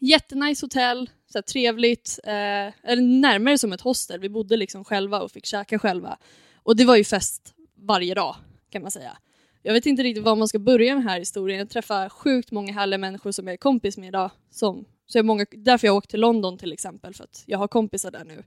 jättenice 0.00 0.64
hotell, 0.66 1.10
så 1.32 1.38
här, 1.38 1.42
trevligt, 1.42 2.18
eh, 2.24 2.90
eller 2.90 3.02
närmare 3.02 3.58
som 3.58 3.72
ett 3.72 3.80
hostel. 3.80 4.20
Vi 4.20 4.28
bodde 4.28 4.56
liksom 4.56 4.84
själva 4.84 5.20
och 5.20 5.30
fick 5.32 5.46
käka 5.46 5.78
själva. 5.78 6.18
Och 6.68 6.76
det 6.76 6.84
var 6.84 6.96
ju 6.96 7.04
fest 7.04 7.54
varje 7.74 8.14
dag 8.14 8.36
kan 8.70 8.82
man 8.82 8.90
säga. 8.90 9.18
Jag 9.62 9.72
vet 9.72 9.86
inte 9.86 10.02
riktigt 10.02 10.24
var 10.24 10.36
man 10.36 10.48
ska 10.48 10.58
börja 10.58 10.94
med 10.94 11.04
den 11.04 11.08
här 11.08 11.18
historien. 11.18 11.58
Jag 11.58 11.70
träffar 11.70 12.08
sjukt 12.08 12.50
många 12.50 12.72
härliga 12.72 12.98
människor 12.98 13.32
som 13.32 13.46
jag 13.46 13.52
är 13.52 13.58
kompis 13.58 13.98
med 13.98 14.08
idag. 14.08 14.30
Som, 14.50 14.84
så 15.06 15.18
jag 15.18 15.22
är 15.22 15.26
många, 15.26 15.46
därför 15.50 15.86
jag 15.86 15.96
åkt 15.96 16.10
till 16.10 16.20
London 16.20 16.58
till 16.58 16.72
exempel, 16.72 17.14
för 17.14 17.24
att 17.24 17.42
jag 17.46 17.58
har 17.58 17.68
kompisar 17.68 18.10
där 18.10 18.24
nu. 18.24 18.42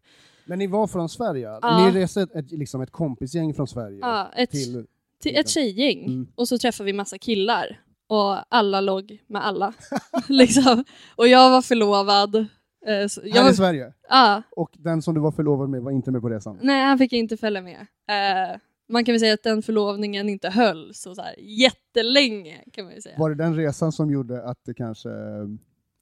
Men 0.45 0.59
ni 0.59 0.67
var 0.67 0.87
från 0.87 1.09
Sverige? 1.09 1.59
Ja. 1.61 1.85
Ni 1.85 1.99
reste 1.99 2.21
ett, 2.21 2.35
ett, 2.35 2.51
liksom 2.51 2.81
ett 2.81 2.91
kompisgäng 2.91 3.53
från 3.53 3.67
Sverige 3.67 3.99
Ja, 4.01 4.31
ett, 4.35 4.51
till... 4.51 4.85
till 5.21 5.35
ett 5.35 5.49
tjejgäng. 5.49 6.05
Mm. 6.05 6.27
Och 6.35 6.47
så 6.47 6.57
träffade 6.57 6.85
vi 6.85 6.93
massa 6.93 7.17
killar. 7.17 7.81
Och 8.07 8.55
alla 8.55 8.81
låg 8.81 9.17
med 9.27 9.45
alla. 9.45 9.73
liksom. 10.27 10.83
Och 11.15 11.27
jag 11.27 11.49
var 11.49 11.61
förlovad. 11.61 12.45
Eh, 12.87 12.93
jag 12.93 13.33
Här 13.35 13.43
var, 13.43 13.49
i 13.51 13.53
Sverige. 13.53 13.93
ja, 14.09 14.41
Och 14.51 14.69
den 14.73 15.01
som 15.01 15.15
du 15.15 15.21
var 15.21 15.31
förlovad 15.31 15.69
med 15.69 15.81
var 15.81 15.91
inte 15.91 16.11
med 16.11 16.21
på 16.21 16.29
resan. 16.29 16.59
nej, 16.61 16.83
han 16.85 16.97
fick 16.97 17.13
inte 17.13 17.37
följa 17.37 17.61
med. 17.61 17.79
Eh, 18.09 18.57
man 18.89 19.05
kan 19.05 19.13
väl 19.13 19.19
säga 19.19 19.33
att 19.33 19.43
den 19.43 19.61
förlovningen 19.61 20.29
inte 20.29 20.49
höll 20.49 20.93
så, 20.93 21.15
så 21.15 21.21
här, 21.21 21.35
jättelänge. 21.39 22.63
kan 22.71 22.85
man 22.85 23.01
säga. 23.01 23.15
Var 23.17 23.29
det 23.29 23.35
den 23.35 23.55
resan 23.55 23.91
som 23.91 24.11
gjorde 24.11 24.43
att 24.43 24.59
det 24.65 24.73
kanske 24.73 25.09
eh, 25.09 25.45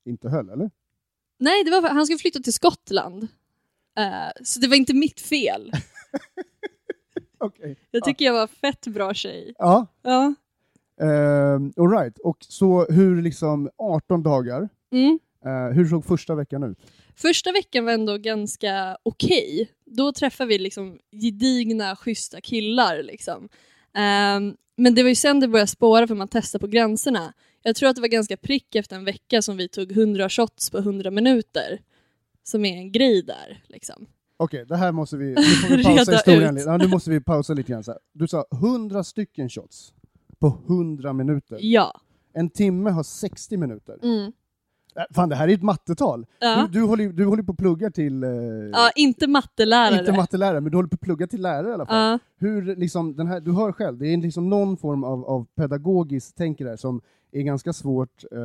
inte 0.05 0.29
höll, 0.29 0.49
eller? 0.49 0.71
Nej, 1.39 1.63
det 1.63 1.71
var 1.71 1.81
för, 1.81 1.87
han 1.89 2.05
skulle 2.05 2.19
flytta 2.19 2.39
till 2.39 2.53
Skottland. 2.53 3.23
Eh, 3.99 4.31
så 4.43 4.59
det 4.59 4.67
var 4.67 4.75
inte 4.75 4.93
mitt 4.95 5.19
fel. 5.19 5.71
Okej. 7.39 7.77
Jag 7.91 8.03
tycker 8.03 8.25
jag 8.25 8.33
var 8.33 8.47
fett 8.47 8.87
bra 8.87 9.13
tjej. 9.13 9.53
Ja, 9.57 9.87
Ja. 10.01 10.33
uh, 11.03 11.69
all 11.77 11.91
right. 11.91 12.19
Och 12.19 12.37
så 12.39 12.85
hur 12.85 13.21
liksom 13.21 13.69
18 13.77 14.23
dagar, 14.23 14.69
Mm. 14.91 15.19
Eh, 15.45 15.75
hur 15.75 15.85
såg 15.85 16.05
första 16.05 16.35
veckan 16.35 16.63
ut? 16.63 16.77
Första 17.15 17.51
veckan 17.51 17.85
var 17.85 17.91
ändå 17.91 18.17
ganska 18.17 18.97
okej. 19.03 19.71
Då 19.85 20.11
träffade 20.11 20.47
vi 20.47 20.57
liksom 20.57 20.99
gedigna, 21.11 21.95
schyssta 21.95 22.41
killar. 22.41 23.03
Liksom. 23.03 23.49
Ehm, 23.93 24.55
men 24.77 24.95
det 24.95 25.03
var 25.03 25.09
ju 25.09 25.15
sen 25.15 25.39
det 25.39 25.47
började 25.47 25.67
spåra 25.67 26.07
för 26.07 26.15
man 26.15 26.27
testade 26.27 26.61
på 26.61 26.67
gränserna. 26.67 27.33
Jag 27.63 27.75
tror 27.75 27.89
att 27.89 27.95
det 27.95 28.01
var 28.01 28.07
ganska 28.07 28.37
prick 28.37 28.75
efter 28.75 28.95
en 28.95 29.05
vecka 29.05 29.41
som 29.41 29.57
vi 29.57 29.67
tog 29.67 29.91
100 29.91 30.29
shots 30.29 30.69
på 30.69 30.77
100 30.77 31.11
minuter. 31.11 31.81
Som 32.43 32.65
är 32.65 32.77
en 32.77 32.91
grej 32.91 33.23
där. 33.23 33.63
Liksom. 33.67 34.07
Okej, 34.37 34.65
det 34.65 34.75
här 34.75 34.91
måste 34.91 35.17
vi, 35.17 35.25
nu 35.25 35.43
får 35.43 35.77
vi 35.77 35.83
pausa 35.95 36.11
historien 36.11 36.55
lite. 36.55 36.69
Ja, 36.69 36.77
nu 36.77 36.87
måste 36.87 37.09
vi 37.09 37.21
pausa 37.21 37.53
lite 37.53 37.71
grann. 37.71 37.83
Så 37.83 37.91
här. 37.91 37.99
Du 38.13 38.27
sa 38.27 38.45
100 38.53 39.03
stycken 39.03 39.49
shots 39.49 39.93
på 40.39 40.47
100 40.67 41.13
minuter. 41.13 41.57
Ja. 41.61 42.01
En 42.33 42.49
timme 42.49 42.89
har 42.89 43.03
60 43.03 43.57
minuter. 43.57 43.97
Mm. 44.03 44.31
Äh, 44.99 45.05
Fan, 45.15 45.29
det 45.29 45.35
här 45.35 45.47
är 45.47 45.53
ett 45.53 45.63
mattetal. 45.63 46.25
Ja. 46.39 46.67
Du, 46.71 46.79
du, 46.79 46.85
håller, 46.85 47.09
du 47.09 47.25
håller 47.25 47.43
på 47.43 47.51
att 47.51 47.57
plugga 47.57 47.91
till, 47.91 48.23
eh, 48.23 48.29
ja, 48.71 48.91
inte 48.95 49.27
mattelärare. 49.27 49.99
inte 49.99 50.11
mattelärare, 50.11 50.61
men 50.61 50.71
du 50.71 50.77
håller 50.77 50.89
på 50.89 50.95
att 50.95 51.01
plugga 51.01 51.27
till 51.27 51.41
lärare 51.41 51.69
i 51.69 51.73
alla 51.73 51.85
fall. 51.85 52.11
Ja. 52.11 52.19
Hur, 52.37 52.75
liksom, 52.75 53.15
den 53.15 53.27
här, 53.27 53.39
du 53.39 53.51
hör 53.51 53.71
själv, 53.71 53.97
det 53.97 54.07
är 54.07 54.17
liksom 54.17 54.49
någon 54.49 54.77
form 54.77 55.03
av, 55.03 55.25
av 55.25 55.45
pedagogiskt 55.55 56.37
tänk 56.37 56.57
där 56.57 56.75
som 56.75 57.01
är 57.31 57.41
ganska 57.41 57.73
svårt 57.73 58.23
eh, 58.31 58.37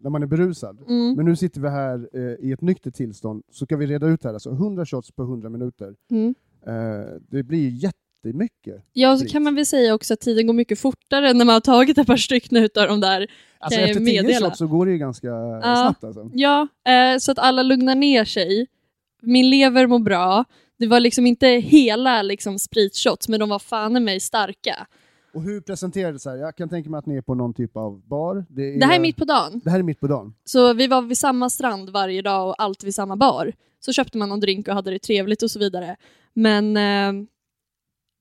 när 0.00 0.10
man 0.10 0.22
är 0.22 0.26
berusad. 0.26 0.78
Mm. 0.88 1.14
Men 1.14 1.24
nu 1.24 1.36
sitter 1.36 1.60
vi 1.60 1.68
här 1.68 2.08
eh, 2.12 2.20
i 2.20 2.52
ett 2.52 2.60
nyktert 2.60 2.94
tillstånd, 2.94 3.42
så 3.50 3.64
ska 3.64 3.76
vi 3.76 3.86
reda 3.86 4.06
ut 4.06 4.22
det 4.22 4.28
här. 4.28 4.34
Alltså 4.34 4.50
100 4.50 4.86
shots 4.86 5.12
på 5.12 5.22
100 5.22 5.48
minuter. 5.48 5.94
Mm. 6.10 6.34
Eh, 6.66 7.06
det 7.30 7.42
blir 7.42 7.58
ju 7.60 7.70
jättemycket. 8.26 8.84
Ja, 8.92 9.16
så 9.16 9.26
kan 9.26 9.42
man 9.42 9.54
väl 9.54 9.66
säga 9.66 9.94
också 9.94 10.14
att 10.14 10.20
tiden 10.20 10.46
går 10.46 10.54
mycket 10.54 10.78
fortare 10.78 11.32
när 11.32 11.44
man 11.44 11.52
har 11.52 11.60
tagit 11.60 11.98
ett 11.98 12.06
par 12.06 12.16
stycken 12.16 12.56
utav 12.56 12.88
de 12.88 13.00
där. 13.00 13.26
Alltså 13.58 13.80
efter 13.80 14.04
10 14.04 14.22
meddela? 14.22 14.46
shots 14.46 14.58
så 14.58 14.66
går 14.66 14.86
det 14.86 14.92
ju 14.92 14.98
ganska 14.98 15.28
snabbt 15.62 16.04
alltså. 16.04 16.30
Ja, 16.34 16.68
eh, 16.88 17.18
så 17.18 17.32
att 17.32 17.38
alla 17.38 17.62
lugnar 17.62 17.94
ner 17.94 18.24
sig. 18.24 18.66
Min 19.22 19.50
lever 19.50 19.86
mår 19.86 19.98
bra. 19.98 20.44
Det 20.78 20.86
var 20.86 21.00
liksom 21.00 21.26
inte 21.26 21.46
hela 21.48 22.22
liksom, 22.22 22.58
spritshots, 22.58 23.28
men 23.28 23.40
de 23.40 23.48
var 23.48 23.58
fan 23.58 23.96
i 23.96 24.00
mig 24.00 24.20
starka. 24.20 24.86
Och 25.34 25.42
hur 25.42 25.60
presenterades 25.60 26.22
det 26.22 26.30
här? 26.30 26.36
Jag 26.36 26.56
kan 26.56 26.68
tänka 26.68 26.90
mig 26.90 26.98
att 26.98 27.06
ni 27.06 27.16
är 27.16 27.22
på 27.22 27.34
någon 27.34 27.54
typ 27.54 27.76
av 27.76 28.02
bar. 28.08 28.36
är, 28.36 28.80
Det 28.80 28.86
här 28.86 28.94
är 28.94 29.00
mitt 29.00 29.16
på 29.16 29.24
dagen. 29.24 29.60
det 29.64 29.70
här 29.70 29.78
är 29.78 29.82
mitt 29.82 30.00
på 30.00 30.06
dagen. 30.06 30.34
Så 30.44 30.72
vi 30.72 30.86
var 30.86 31.02
vid 31.02 31.18
samma 31.18 31.50
strand 31.50 31.90
varje 31.90 32.22
dag 32.22 32.48
och 32.48 32.62
alltid 32.62 32.84
vid 32.84 32.94
samma 32.94 33.16
bar. 33.16 33.52
Så 33.80 33.92
köpte 33.92 34.18
man 34.18 34.28
någon 34.28 34.40
drink 34.40 34.68
och 34.68 34.74
hade 34.74 34.90
det 34.90 34.98
trevligt 34.98 35.42
och 35.42 35.50
så 35.50 35.58
vidare. 35.58 35.96
Men 36.34 36.76
eh, 36.76 37.26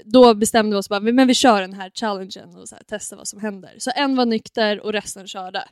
då 0.05 0.33
bestämde 0.33 0.75
vi 0.75 0.79
oss 0.79 0.89
bara, 0.89 0.99
men 0.99 1.27
vi 1.27 1.33
kör 1.33 1.61
den 1.61 1.73
här 1.73 1.91
challengen 1.95 2.55
och 2.55 2.69
så 2.69 2.75
här, 2.75 2.83
testar 2.87 3.17
vad 3.17 3.27
som 3.27 3.39
händer. 3.39 3.75
Så 3.77 3.91
en 3.95 4.15
var 4.15 4.25
nykter 4.25 4.79
och 4.79 4.93
resten 4.93 5.27
körde. 5.27 5.63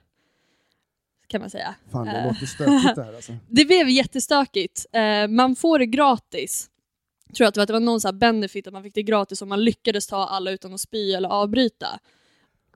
Kan 1.28 1.42
man 1.42 1.50
säga. 1.50 1.75
Fan, 1.92 2.06
det 2.06 2.12
Eh. 2.12 2.28
låter 2.28 2.46
stökigt 2.46 2.96
det 2.96 3.04
här 3.04 3.13
alltså. 3.13 3.32
Det 3.50 3.66
blev 3.66 3.90
jättestökigt. 3.90 4.86
Eh, 4.94 5.28
man 5.28 5.56
får 5.56 5.80
det 5.80 5.86
gratis. 5.86 6.70
Jag 7.28 7.36
tror 7.36 7.48
att 7.48 7.54
det 7.54 7.60
var, 7.60 7.63
att 7.63 7.68
det 7.68 7.74
var 7.74 7.80
någon 7.80 8.02
så 8.02 8.08
här 8.08 8.13
benefit 8.13 8.68
att 8.68 8.74
man 8.74 8.84
fick 8.84 8.94
det 8.96 9.04
gratis 9.04 9.42
om 9.42 9.50
man 9.50 9.63
lyckades 9.63 10.08
ta 10.08 10.25
alla 10.25 10.52
utan 10.52 10.74
att 10.74 10.80
spy 10.80 11.13
eller 11.13 11.30
avbryta. 11.30 11.88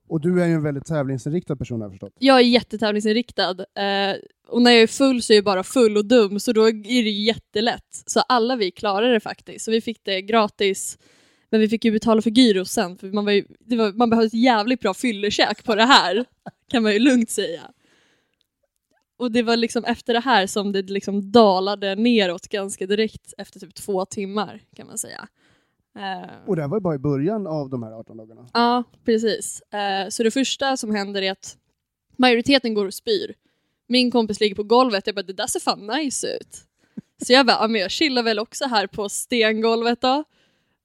Och 0.10 0.22
du 0.22 0.42
är 0.44 0.48
ju 0.48 0.54
en 0.54 0.64
väldigt 0.64 0.86
tävlingsinriktad 0.86 1.56
person 1.56 1.82
har 1.82 1.86
jag 1.86 1.92
förstått. 1.92 2.14
Jag 2.20 2.38
är 2.38 2.42
jättetävlingsinriktad 2.44 3.50
eh, 3.60 4.16
och 4.48 4.62
när 4.62 4.72
jag 4.72 4.82
är 4.82 4.88
full 4.88 5.22
så 5.22 5.34
är 5.34 5.38
jag 5.38 5.44
bara 5.46 5.64
full 5.64 5.98
och 5.98 6.06
dum 6.06 6.40
så 6.40 6.52
då 6.54 6.68
är 6.70 7.04
det 7.04 7.10
jättelätt. 7.10 8.04
Så 8.06 8.20
alla 8.20 8.56
vi 8.56 8.72
klarade 8.72 9.14
det 9.14 9.20
faktiskt. 9.20 9.66
Så 9.66 9.72
vi 9.72 9.82
fick 9.82 10.00
det 10.04 10.22
gratis. 10.22 10.98
Men 11.50 11.60
vi 11.60 11.70
fick 11.70 11.86
ju 11.86 11.92
betala 11.92 12.22
för 12.22 12.30
gyros 12.30 12.72
sen 12.72 12.98
för 12.98 13.08
man, 13.08 13.26
var 13.26 13.32
ju, 13.32 13.46
var, 13.66 13.92
man 13.94 14.10
behövde 14.10 14.28
ett 14.28 14.34
jävligt 14.34 14.80
bra 14.80 14.94
fyllekäk 14.94 15.64
på 15.64 15.76
det 15.76 15.84
här. 15.86 16.26
kan 16.70 16.84
man 16.84 16.94
ju 16.94 17.00
lugnt 17.00 17.30
säga. 17.30 17.72
Och 19.18 19.32
det 19.32 19.44
var 19.44 19.58
liksom 19.58 19.84
efter 19.86 20.14
det 20.14 20.20
här 20.20 20.48
som 20.48 20.72
det 20.72 20.82
liksom 20.82 21.32
dalade 21.32 21.96
neråt 21.96 22.48
ganska 22.48 22.86
direkt 22.88 23.34
efter 23.38 23.60
typ 23.60 23.76
två 23.76 24.06
timmar 24.06 24.62
kan 24.76 24.88
man 24.88 24.98
säga. 24.98 25.28
Eh, 26.00 26.30
Och 26.48 26.56
det 26.56 26.62
här 26.62 26.70
var 26.70 26.78
ju 26.78 26.82
bara 26.82 26.96
i 26.96 27.00
början 27.00 27.48
av 27.48 27.70
de 27.70 27.84
här 27.84 27.92
18 27.92 28.18
dagarna. 28.18 28.50
Ja, 28.54 28.84
precis. 29.06 29.62
Eh, 29.62 30.10
så 30.10 30.24
det 30.24 30.32
första 30.32 30.78
som 30.78 30.96
händer 30.96 31.22
är 31.22 31.32
att 31.32 31.58
majoriteten 32.18 32.74
går 32.74 32.86
och 32.86 32.94
spyr. 32.94 33.36
Min 33.88 34.12
kompis 34.12 34.40
ligger 34.40 34.56
på 34.56 34.64
golvet, 34.64 35.08
jag 35.08 35.16
bara 35.16 35.22
det 35.24 35.34
där 35.34 35.48
ser 35.48 35.60
fan 35.60 35.88
nice 35.88 36.28
ut. 36.28 36.58
Så 37.26 37.34
jag 37.34 37.46
bara, 37.46 37.58
ja, 37.62 37.68
men 37.68 37.82
jag 37.82 37.92
chillar 37.92 38.24
väl 38.24 38.40
också 38.40 38.66
här 38.66 38.88
på 38.88 39.10
stengolvet 39.10 40.02
då. 40.02 40.24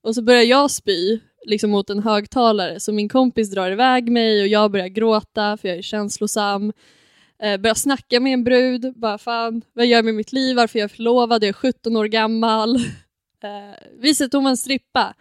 Och 0.02 0.14
så 0.14 0.22
börjar 0.22 0.42
jag 0.42 0.70
spy, 0.70 1.20
liksom 1.46 1.70
mot 1.70 1.90
en 1.90 2.02
högtalare, 2.02 2.80
så 2.80 2.92
min 2.92 3.08
kompis 3.08 3.50
drar 3.50 3.70
iväg 3.70 4.12
mig 4.12 4.42
och 4.42 4.48
jag 4.48 4.70
börjar 4.70 4.88
gråta 4.88 5.56
för 5.56 5.68
jag 5.68 5.78
är 5.78 5.82
känslosam. 5.82 6.72
Eh, 7.42 7.60
börjar 7.60 7.74
snacka 7.74 8.20
med 8.20 8.32
en 8.32 8.44
brud, 8.44 8.92
bara 8.96 9.18
fan, 9.18 9.62
vad 9.72 9.86
gör 9.86 9.98
jag 9.98 10.04
med 10.04 10.14
mitt 10.14 10.32
liv, 10.32 10.56
varför 10.56 10.78
är 10.78 10.82
jag 10.82 10.90
förlovad, 10.90 11.42
jag 11.44 11.48
är 11.48 11.52
17 11.52 11.96
år 11.96 12.04
gammal. 12.04 12.76
Eh, 13.44 14.28
hon 14.32 14.44
var 14.44 14.50
en 14.50 14.56
strippa. 14.56 15.14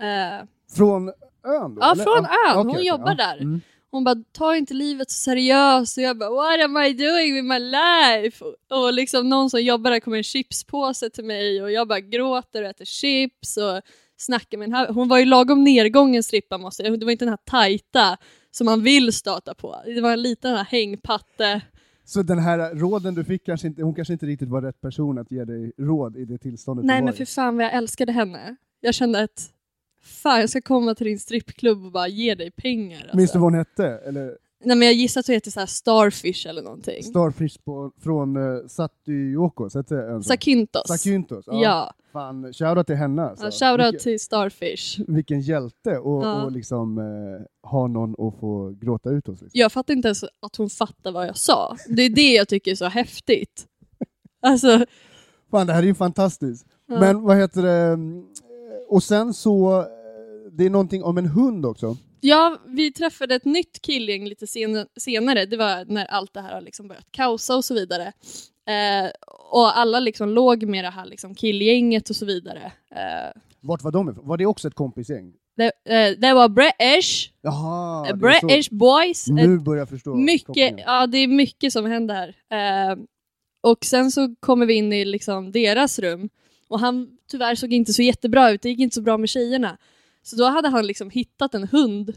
Eh, 0.00 0.46
Från 0.76 1.08
ön 1.08 1.74
då? 1.74 1.80
Ja, 1.80 1.92
eller? 1.92 2.04
från 2.04 2.24
ön. 2.24 2.56
Hon 2.56 2.70
okej, 2.70 2.86
jobbar 2.86 3.14
där. 3.14 3.36
Mm. 3.36 3.60
Hon 3.92 4.04
bara, 4.04 4.16
ta 4.32 4.56
inte 4.56 4.74
livet 4.74 5.10
så 5.10 5.18
seriöst. 5.18 5.98
Och 5.98 6.02
jag 6.02 6.18
bara, 6.18 6.30
what 6.30 6.64
am 6.64 6.76
I 6.76 6.92
doing 6.92 7.34
with 7.34 7.44
my 7.44 7.58
life? 7.58 8.44
Och, 8.70 8.92
liksom 8.92 9.28
någon 9.28 9.50
som 9.50 9.62
jobbar 9.62 9.90
där 9.90 10.00
kommer 10.00 10.16
en 10.16 10.22
chipspåse 10.22 11.10
till 11.10 11.24
mig 11.24 11.62
och 11.62 11.72
jag 11.72 11.88
bara 11.88 12.00
gråter 12.00 12.62
och 12.62 12.68
äter 12.68 12.84
chips 12.84 13.56
och 13.56 13.82
snackar 14.16 14.58
med 14.58 14.68
den 14.68 14.74
här. 14.74 14.88
Hon 14.88 15.08
var 15.08 15.18
ju 15.18 15.24
lagom 15.24 15.64
nedgången 15.64 16.22
strippa 16.22 16.58
måste 16.58 16.82
jag 16.82 17.00
Det 17.00 17.04
var 17.04 17.12
inte 17.12 17.24
den 17.24 17.32
här 17.32 17.44
tajta 17.50 18.16
som 18.50 18.64
man 18.64 18.82
vill 18.82 19.12
stöta 19.12 19.54
på. 19.54 19.76
Det 19.84 20.00
var 20.00 20.12
en 20.12 20.22
liten 20.22 20.54
här 20.54 20.64
hängpatte. 20.64 21.62
Så 22.04 22.22
den 22.22 22.38
här 22.38 22.74
råden 22.74 23.14
du 23.14 23.24
fick, 23.24 23.46
kanske 23.46 23.66
inte, 23.66 23.82
hon 23.82 23.94
kanske 23.94 24.12
inte 24.12 24.26
riktigt 24.26 24.48
var 24.48 24.62
rätt 24.62 24.80
person 24.80 25.18
att 25.18 25.30
ge 25.30 25.44
dig 25.44 25.72
råd 25.78 26.16
i 26.16 26.24
det 26.24 26.38
tillståndet 26.38 26.84
Nej 26.84 26.96
du 26.96 27.00
var 27.00 27.04
men 27.04 27.14
för 27.14 27.24
fan 27.24 27.56
vad 27.56 27.64
jag 27.64 27.72
älskade 27.72 28.12
henne. 28.12 28.56
Jag 28.80 28.94
kände 28.94 29.22
att 29.22 29.50
fan 30.02 30.40
jag 30.40 30.50
ska 30.50 30.60
komma 30.60 30.94
till 30.94 31.06
din 31.06 31.18
strippklubb 31.18 31.84
och 31.84 31.92
bara 31.92 32.08
ge 32.08 32.34
dig 32.34 32.50
pengar. 32.50 33.00
Alltså. 33.00 33.16
Minns 33.16 33.32
du 33.32 33.38
vad 33.38 33.46
hon 33.46 33.54
hette? 33.58 33.86
Eller 33.86 34.38
Nej 34.64 34.76
men 34.76 34.86
jag 34.88 34.94
gissar 34.94 35.20
att 35.20 35.26
hon 35.26 35.34
heter 35.34 35.50
så 35.50 35.60
här 35.60 35.66
Starfish 35.66 36.46
eller 36.48 36.62
någonting. 36.62 37.02
Starfish 37.02 37.58
på, 37.64 37.92
från 38.02 38.36
uh, 38.36 38.66
Satyokos, 38.66 39.74
hette 39.74 39.94
ön 39.94 40.22
så? 40.22 40.28
Zakynthos. 40.28 40.88
Zakynthos? 40.88 41.44
Ja, 41.46 41.94
Fan, 42.12 42.52
shoutout 42.52 42.86
till 42.86 42.96
henne 42.96 43.22
alltså. 43.22 43.44
ja 43.44 43.50
shoutout 43.50 43.98
till 44.00 44.20
Starfish. 44.20 44.98
vilken 45.08 45.40
hjälte 45.40 45.98
och, 45.98 46.24
Ja. 46.24 46.42
och 46.44 46.52
liksom 46.52 46.98
eh, 46.98 47.68
ha 47.70 47.86
någon 47.86 48.10
att 48.12 48.40
få 48.40 48.70
gråta 48.80 49.10
ut 49.10 49.26
hos. 49.26 49.42
Liksom. 49.42 49.58
Jag 49.60 49.72
fattar 49.72 49.94
inte 49.94 50.08
ens 50.08 50.24
att 50.24 50.56
hon 50.56 50.70
fattar 50.70 51.12
vad 51.12 51.26
jag 51.26 51.36
sa. 51.36 51.76
Det 51.88 52.02
är 52.02 52.10
det 52.10 52.32
jag 52.32 52.48
tycker 52.48 52.70
är 52.70 52.74
så 52.74 52.84
häftigt. 52.86 53.66
Alltså, 54.42 54.86
Fan, 55.50 55.66
det 55.66 55.72
här 55.72 55.82
är 55.82 55.86
ju 55.86 55.94
fantastiskt. 55.94 56.66
Ja. 56.86 57.00
Men 57.00 57.22
vad 57.22 57.36
heter 57.36 57.62
det, 57.62 57.72
mm, 57.72 58.24
och 58.92 59.02
sen 59.02 59.34
så, 59.34 59.80
eh, 59.80 59.86
det 60.52 60.64
är 60.66 60.70
någonting 60.70 61.04
om 61.04 61.18
en 61.18 61.26
hund 61.26 61.66
också. 61.66 61.96
ja, 62.20 62.58
vi 62.66 62.92
träffade 62.92 63.34
ett 63.34 63.44
nytt 63.44 63.82
killgäng 63.82 64.24
lite 64.24 64.46
sen- 64.46 64.86
senare. 65.00 65.46
Det 65.46 65.56
var 65.56 65.84
när 65.84 66.04
allt 66.06 66.34
det 66.34 66.40
här 66.40 66.54
har 66.54 66.60
liksom 66.60 66.88
börjat 66.88 67.06
kaosa 67.10 67.56
och 67.56 67.64
så 67.64 67.74
vidare. 67.74 68.12
Eh, 68.68 69.10
och 69.52 69.78
alla 69.78 70.00
liksom 70.00 70.28
låg 70.28 70.62
med 70.64 70.84
det 70.84 70.90
här 70.90 71.04
liksom 71.06 71.34
killgänget 71.34 72.10
och 72.10 72.16
så 72.16 72.26
vidare. 72.26 72.72
Eh, 72.90 73.40
Vart 73.60 73.82
var 73.82 73.90
de 73.92 74.08
ifrån? 74.10 74.28
Var 74.28 74.36
det 74.36 74.46
också 74.46 74.68
ett 74.68 74.74
kompisgäng? 74.74 75.32
det, 75.56 75.64
eh, 75.94 76.18
det 76.18 76.34
var 76.34 76.48
British, 76.48 77.30
Jaha. 77.42 78.14
British 78.14 78.70
boys. 78.70 79.28
Nu 79.28 79.58
börjar 79.58 79.80
jag 79.80 79.88
förstå. 79.88 80.14
Mycket, 80.14 80.74
ja 80.86 81.06
det 81.06 81.18
är 81.18 81.28
mycket 81.28 81.72
som 81.72 81.84
händer 81.86 82.34
här. 82.50 82.90
Eh, 82.90 82.96
och 83.62 83.84
sen 83.84 84.10
så 84.10 84.34
kommer 84.40 84.66
vi 84.66 84.74
in 84.74 84.92
i 84.92 85.04
liksom 85.04 85.52
deras 85.52 85.98
rum 85.98 86.28
och 86.72 86.80
han 86.80 87.08
tyvärr 87.30 87.54
såg 87.54 87.72
inte 87.72 87.92
så 87.92 88.02
jättebra 88.02 88.50
ut, 88.50 88.62
det 88.62 88.68
gick 88.68 88.78
inte 88.78 88.94
så 88.94 89.02
bra 89.02 89.18
med 89.18 89.28
tjejerna. 89.28 89.78
Så 90.22 90.36
då 90.36 90.44
hade 90.44 90.68
han 90.68 90.86
liksom 90.86 91.10
hittat 91.10 91.54
en 91.54 91.68
hund, 91.68 92.12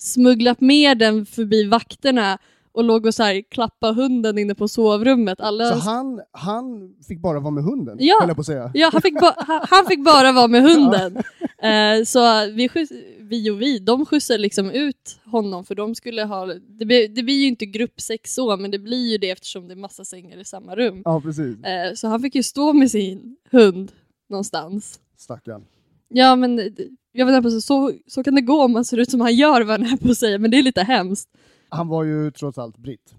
smugglat 0.00 0.60
med 0.60 0.98
den 0.98 1.26
förbi 1.26 1.64
vakterna 1.64 2.38
och 2.76 2.84
låg 2.84 3.06
och 3.06 3.14
så 3.14 3.22
här 3.22 3.42
klappa 3.50 3.92
hunden 3.92 4.38
inne 4.38 4.54
på 4.54 4.68
sovrummet. 4.68 5.40
Alla... 5.40 5.68
Så 5.68 5.74
han, 5.74 6.20
han 6.32 6.94
fick 7.08 7.20
bara 7.20 7.40
vara 7.40 7.50
med 7.50 7.64
hunden, 7.64 7.96
Ja. 8.00 8.24
jag 8.26 8.36
på 8.36 8.40
att 8.40 8.46
säga. 8.46 8.70
Ja, 8.74 8.90
han 8.92 9.02
fick, 9.02 9.14
han, 9.70 9.86
fick 9.86 10.04
bara 10.04 10.32
vara 10.32 10.48
med 10.48 10.62
hunden. 10.62 11.16
Eh, 11.62 12.04
så 12.04 12.46
vi, 12.46 12.68
vi 13.20 13.50
och 13.50 13.62
vi, 13.62 13.78
de 13.78 14.06
skjutsade 14.06 14.38
liksom 14.38 14.70
ut 14.70 15.20
honom 15.24 15.64
för 15.64 15.74
de 15.74 15.94
skulle 15.94 16.24
ha, 16.24 16.46
det 16.78 16.84
blir, 16.84 17.08
det 17.08 17.22
blir 17.22 17.40
ju 17.40 17.46
inte 17.46 17.66
gruppsex 17.66 18.34
så, 18.34 18.56
men 18.56 18.70
det 18.70 18.78
blir 18.78 19.12
ju 19.12 19.18
det 19.18 19.30
eftersom 19.30 19.68
det 19.68 19.74
är 19.74 19.76
massa 19.76 20.04
sängar 20.04 20.38
i 20.38 20.44
samma 20.44 20.76
rum. 20.76 21.02
Ja, 21.04 21.20
precis. 21.20 21.64
Eh, 21.64 21.94
så 21.94 22.08
han 22.08 22.20
fick 22.20 22.34
ju 22.34 22.42
stå 22.42 22.72
med 22.72 22.90
sin 22.90 23.36
hund 23.50 23.92
någonstans. 24.28 25.00
Stackarn. 25.16 25.64
Ja 26.08 26.36
men 26.36 26.74
jag 27.12 27.26
vet 27.26 27.36
inte, 27.36 27.60
så, 27.60 27.92
så, 28.06 28.22
kan 28.24 28.34
det 28.34 28.40
gå 28.40 28.64
om 28.64 28.72
man 28.72 28.84
ser 28.84 28.98
ut 28.98 29.10
som 29.10 29.20
han 29.20 29.34
gör 29.34 29.62
vad 29.62 29.80
jag 29.80 30.00
på 30.00 30.10
att 30.10 30.18
säga, 30.18 30.38
men 30.38 30.50
det 30.50 30.58
är 30.58 30.62
lite 30.62 30.82
hemskt. 30.82 31.28
Han 31.76 31.88
var 31.88 32.04
ju 32.04 32.30
trots 32.30 32.58
allt 32.58 32.76
britt. 32.78 33.14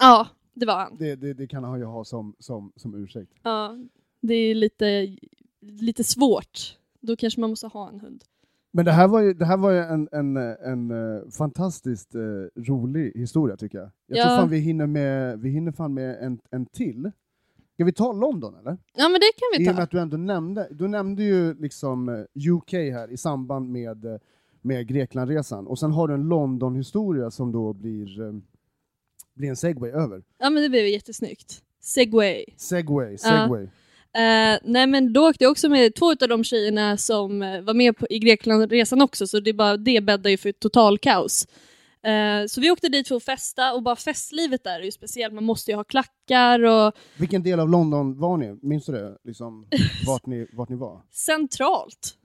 Ja, 0.00 0.26
det 0.54 0.66
var 0.66 0.74
han. 0.78 0.96
Det, 0.98 1.16
det, 1.16 1.34
det 1.34 1.46
kan 1.46 1.64
han 1.64 1.78
ju 1.78 1.84
ha 1.84 2.04
som, 2.04 2.34
som, 2.38 2.72
som 2.76 2.94
ursäkt. 2.94 3.32
Ja, 3.42 3.78
det 4.20 4.34
är 4.34 4.54
lite, 4.54 5.16
lite 5.60 6.04
svårt. 6.04 6.78
Då 7.00 7.16
kanske 7.16 7.40
man 7.40 7.50
måste 7.50 7.66
ha 7.66 7.88
en 7.88 8.00
hund. 8.00 8.24
Men 8.72 8.84
det 8.84 8.92
här 8.92 9.08
var 9.08 9.20
ju, 9.20 9.34
det 9.34 9.44
här 9.44 9.56
var 9.56 9.70
ju 9.70 9.78
en, 9.78 10.08
en, 10.12 10.36
en, 10.36 10.90
eh, 10.90 11.28
fantastiskt 11.38 12.14
eh, 12.14 12.20
rolig 12.62 13.12
historia 13.14 13.56
tycker 13.56 13.78
jag. 13.78 13.90
Jag 14.06 14.18
Ja. 14.18 14.24
tror 14.24 14.36
fan 14.36 14.48
vi 14.48 14.58
hinner 14.58 14.86
med, 14.86 15.40
vi 15.40 15.50
hinner 15.50 15.72
fan 15.72 15.94
med 15.94 16.18
en, 16.22 16.40
en 16.50 16.66
till. 16.66 17.10
Ska 17.74 17.84
vi 17.84 17.92
ta 17.92 18.12
London 18.12 18.54
eller? 18.54 18.78
Ja 18.96 19.08
men 19.08 19.12
det 19.20 19.30
kan 19.36 19.48
vi 19.58 19.64
I 19.64 19.66
och 19.66 19.66
med 19.66 19.76
ta. 19.76 19.82
att 19.82 19.90
du 19.90 20.00
ändå 20.00 20.16
nämnde, 20.16 20.68
du 20.70 20.88
nämnde 20.88 21.22
ju 21.22 21.54
liksom 21.54 22.08
eh, 22.08 22.52
UK 22.52 22.72
här 22.72 23.10
i 23.10 23.16
samband 23.16 23.70
med, 23.70 24.04
eh, 24.04 24.18
med 24.62 24.88
Greklandresan, 24.88 25.66
och 25.66 25.78
sen 25.78 25.92
har 25.92 26.08
du 26.08 26.14
en 26.14 26.28
London-historia 26.28 27.30
som 27.30 27.52
då 27.52 27.72
blir, 27.72 28.20
eh, 28.20 28.32
blir 29.34 29.48
en 29.48 29.56
segway 29.56 29.90
över. 29.90 30.22
Ja 30.38 30.50
men 30.50 30.62
det 30.62 30.68
blev 30.68 30.86
jättesnyggt. 30.86 31.62
Segway. 31.80 32.44
Segway, 32.56 33.18
segway. 33.18 33.62
Eh, 34.14 34.58
nej 34.64 34.86
men 34.86 35.12
då 35.12 35.28
åkte 35.28 35.44
jag 35.44 35.50
också 35.50 35.68
med 35.68 35.94
två 35.94 36.10
av 36.10 36.28
de 36.28 36.44
tjejerna 36.44 36.96
som 36.96 37.42
eh, 37.42 37.60
var 37.60 37.74
med 37.74 37.96
på, 37.96 38.06
i 38.10 38.18
Greklandresan 38.18 39.02
också 39.02 39.26
så 39.26 39.40
det, 39.40 39.52
bara, 39.52 39.76
det 39.76 40.00
bäddar 40.00 40.30
ju 40.30 40.36
för 40.36 40.52
total 40.52 40.98
kaos. 40.98 41.46
Eh, 42.02 42.46
så 42.46 42.60
vi 42.60 42.70
åkte 42.70 42.88
dit 42.88 43.08
för 43.08 43.16
att 43.16 43.24
festa 43.24 43.72
och 43.72 43.82
bara 43.82 43.96
festlivet 43.96 44.64
där 44.64 44.80
är 44.80 44.84
ju 44.84 44.90
speciellt, 44.90 45.34
man 45.34 45.44
måste 45.44 45.70
ju 45.70 45.76
ha 45.76 45.84
klackar 45.84 46.64
och 46.64 46.94
Vilken 47.16 47.42
del 47.42 47.60
av 47.60 47.68
London 47.68 48.18
var 48.18 48.36
ni? 48.36 48.58
Minns 48.62 48.86
du 48.86 48.92
det? 48.92 49.18
Liksom, 49.24 49.66
vart, 50.06 50.26
ni, 50.26 50.46
vart 50.52 50.68
ni 50.68 50.76
var? 50.76 51.02
centralt, 51.10 52.16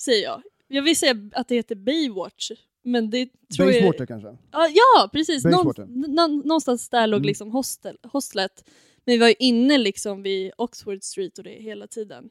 säger 0.00 0.24
jag. 0.24 0.42
Jag 0.68 0.82
vill 0.82 0.96
säga 0.96 1.16
att 1.32 1.48
det 1.48 1.54
heter 1.54 1.74
Baywatch, 1.74 2.50
men 2.82 3.10
det 3.10 3.28
tror 3.56 3.72
jag... 3.72 3.82
Basewater 3.82 4.06
kanske? 4.06 4.28
Ja, 4.52 4.68
ja 4.68 5.08
precis! 5.12 5.42
Basewater. 5.42 5.86
nå- 5.88 6.26
någonstans 6.44 6.88
där 6.88 7.06
låg 7.06 7.18
Mm. 7.18 7.26
liksom 7.26 7.50
hostel, 7.50 7.96
hostlet. 8.02 8.64
Men 9.04 9.12
vi 9.12 9.18
var 9.18 9.28
ju 9.28 9.34
inne 9.38 9.78
liksom 9.78 10.22
vid 10.22 10.52
Oxford 10.58 11.02
Street 11.02 11.38
och 11.38 11.44
det 11.44 11.50
hela 11.62 11.86
tiden. 11.86 12.24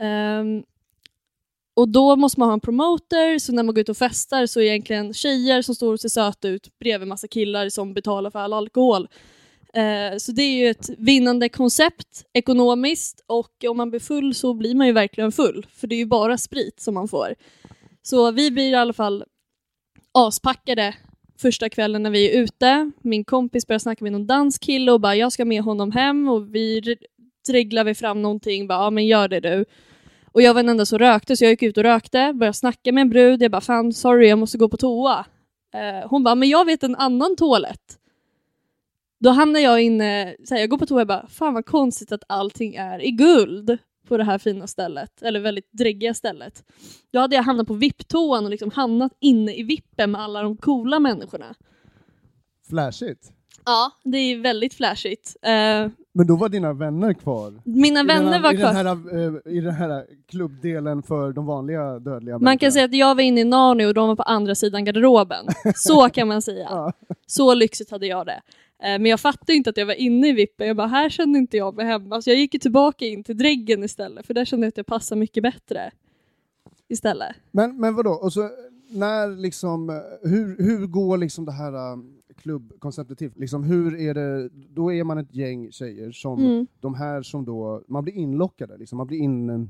Ehm, 0.00 0.62
och 1.74 1.88
då 1.88 2.16
måste 2.16 2.40
man 2.40 2.48
ha 2.48 2.54
en 2.54 2.60
promoter, 2.60 3.38
så 3.38 3.52
när 3.52 3.62
man 3.62 3.74
går 3.74 3.80
ut 3.82 3.88
och 3.88 3.96
festar 3.96 4.46
så 4.46 4.60
är 4.60 4.64
det 4.64 4.68
egentligen 4.70 5.14
tjejer 5.14 5.62
som 5.62 5.74
står 5.74 5.92
och 5.92 6.00
ser 6.00 6.08
söta 6.08 6.48
ut 6.48 6.78
bredvid 6.78 7.08
massa 7.08 7.28
killar 7.28 7.68
som 7.68 7.94
betalar 7.94 8.30
för 8.30 8.38
all 8.38 8.52
alkohol. 8.52 9.08
Eh, 9.74 10.16
så 10.18 10.32
det 10.32 10.42
är 10.42 10.56
ju 10.56 10.68
ett 10.70 10.88
vinnande 10.98 11.48
koncept 11.48 12.24
ekonomiskt 12.32 13.24
och 13.26 13.64
om 13.68 13.76
man 13.76 13.90
blir 13.90 14.00
full 14.00 14.34
så 14.34 14.54
blir 14.54 14.74
man 14.74 14.86
ju 14.86 14.92
verkligen 14.92 15.32
full 15.32 15.66
för 15.74 15.86
det 15.86 15.94
är 15.94 15.98
ju 15.98 16.06
bara 16.06 16.38
sprit 16.38 16.80
som 16.80 16.94
man 16.94 17.08
får. 17.08 17.34
Så 18.02 18.30
vi 18.30 18.50
blir 18.50 18.70
i 18.70 18.74
alla 18.74 18.92
fall 18.92 19.24
aspackade 20.14 20.94
första 21.38 21.68
kvällen 21.68 22.02
när 22.02 22.10
vi 22.10 22.30
är 22.30 22.42
ute. 22.42 22.90
Min 23.00 23.24
kompis 23.24 23.66
börjar 23.66 23.78
snacka 23.78 24.04
med 24.04 24.12
någon 24.12 24.26
dansk 24.26 24.62
kille 24.62 24.92
och 24.92 25.00
bara 25.00 25.16
jag 25.16 25.32
ska 25.32 25.44
med 25.44 25.62
honom 25.62 25.92
hem 25.92 26.28
och 26.28 26.54
vi 26.54 26.96
dreglar 27.48 27.84
vi 27.84 27.94
fram 27.94 28.22
någonting, 28.22 28.66
bara 28.66 28.78
ja 28.78 28.90
men 28.90 29.06
gör 29.06 29.28
det 29.28 29.40
du. 29.40 29.64
Och 30.32 30.42
jag 30.42 30.54
var 30.54 30.62
den 30.62 30.68
enda 30.68 30.86
som 30.86 30.98
rökte 30.98 31.36
så 31.36 31.44
jag 31.44 31.50
gick 31.50 31.62
ut 31.62 31.76
och 31.76 31.82
rökte, 31.82 32.32
började 32.32 32.54
snacka 32.54 32.92
med 32.92 33.02
en 33.02 33.10
brud, 33.10 33.42
jag 33.42 33.50
bara 33.50 33.60
fan 33.60 33.92
sorry 33.92 34.28
jag 34.28 34.38
måste 34.38 34.58
gå 34.58 34.68
på 34.68 34.76
toa. 34.76 35.26
Eh, 35.74 36.08
hon 36.08 36.24
bara 36.24 36.34
men 36.34 36.48
jag 36.48 36.64
vet 36.64 36.82
en 36.82 36.96
annan 36.96 37.36
toalett. 37.36 37.98
Då 39.20 39.30
hamnar 39.30 39.60
jag 39.60 39.82
inne, 39.82 40.36
så 40.44 40.54
här, 40.54 40.60
jag 40.60 40.70
går 40.70 40.78
på 40.78 40.86
toa 40.86 41.00
och 41.00 41.06
bara 41.06 41.26
fan 41.28 41.54
vad 41.54 41.66
konstigt 41.66 42.12
att 42.12 42.24
allting 42.28 42.74
är 42.74 43.04
i 43.04 43.10
guld 43.10 43.78
på 44.12 44.16
det 44.16 44.24
här 44.24 44.38
fina 44.38 44.66
stället, 44.66 45.22
eller 45.22 45.40
väldigt 45.40 45.72
dräggiga 45.72 46.14
stället. 46.14 46.64
Då 47.12 47.18
hade 47.18 47.36
jag 47.36 47.42
hamnat 47.42 47.66
på 47.66 47.74
VIP-toan 47.74 48.44
och 48.44 48.50
liksom 48.50 48.70
hamnat 48.70 49.12
inne 49.20 49.54
i 49.54 49.62
vippen 49.62 50.10
med 50.10 50.20
alla 50.20 50.42
de 50.42 50.56
coola 50.56 51.00
människorna. 51.00 51.54
Flashigt. 52.68 53.32
Ja, 53.64 53.90
det 54.04 54.18
är 54.18 54.38
väldigt 54.38 54.74
flashigt. 54.74 55.36
Eh, 55.42 55.90
Men 56.12 56.26
då 56.26 56.36
var 56.36 56.48
dina 56.48 56.72
vänner 56.72 57.12
kvar? 57.12 57.62
mina 57.64 58.04
vänner 58.04 58.32
här, 58.32 58.40
var 58.40 58.52
i 58.52 58.56
kvar. 58.56 58.74
Den 58.74 58.86
här, 58.86 59.46
eh, 59.46 59.52
I 59.56 59.60
den 59.60 59.74
här 59.74 60.06
klubbdelen 60.28 61.02
för 61.02 61.32
de 61.32 61.46
vanliga 61.46 61.98
dödliga 61.98 62.38
Man 62.38 62.58
kan 62.58 62.72
säga 62.72 62.84
att 62.84 62.94
jag 62.94 63.14
var 63.14 63.22
inne 63.22 63.40
i 63.40 63.44
Narnia 63.44 63.88
och 63.88 63.94
de 63.94 64.08
var 64.08 64.16
på 64.16 64.22
andra 64.22 64.54
sidan 64.54 64.84
garderoben. 64.84 65.46
Så 65.74 66.08
kan 66.08 66.28
man 66.28 66.42
säga. 66.42 66.66
Ja. 66.70 66.92
Så 67.26 67.54
lyxigt 67.54 67.90
hade 67.90 68.06
jag 68.06 68.26
det. 68.26 68.40
Eh, 68.82 68.98
Men 68.98 69.06
jag 69.06 69.20
fattade 69.20 69.52
inte 69.54 69.70
att 69.70 69.76
jag 69.76 69.86
var 69.86 69.94
inne 69.94 70.28
i 70.28 70.32
vippen. 70.32 70.66
Jag 70.66 70.76
bara, 70.76 70.86
här 70.86 71.08
kände 71.08 71.38
inte 71.38 71.56
jag 71.56 71.76
mig 71.76 71.86
hemma. 71.86 72.22
Så 72.22 72.30
jag 72.30 72.36
gick 72.36 72.62
tillbaka 72.62 73.04
in 73.06 73.24
till 73.24 73.36
dräggen 73.38 73.84
istället, 73.84 74.26
för 74.26 74.34
där 74.34 74.44
kände 74.44 74.66
jag 74.66 74.68
att 74.68 74.76
jag 74.76 74.86
passade 74.86 75.18
mycket 75.18 75.42
bättre. 75.42 75.90
Istället. 76.88 77.36
Men, 77.50 77.76
men 77.80 77.94
vadå, 77.94 78.10
och 78.10 78.32
så, 78.32 78.48
när 78.90 79.36
liksom, 79.36 80.02
hur, 80.22 80.56
hur 80.62 80.86
går 80.86 81.18
liksom 81.18 81.44
det 81.44 81.52
här 81.52 81.72
eh, 81.72 81.96
klubbkonceptet 82.36 83.18
till? 83.18 83.30
Liksom, 83.36 83.64
hur 83.64 84.00
är 84.00 84.14
det, 84.14 84.48
då 84.52 84.92
är 84.92 85.04
man 85.04 85.18
ett 85.18 85.34
gäng 85.34 85.72
tjejer 85.72 86.12
som, 86.12 86.40
Mm. 86.44 86.66
de 86.80 86.94
här 86.94 87.22
som 87.22 87.44
då, 87.44 87.82
man 87.88 88.04
blir 88.04 88.14
inlockade, 88.14 88.76
liksom, 88.78 88.98
man 88.98 89.06
blir 89.06 89.18
in... 89.18 89.50
eh, 89.50 89.60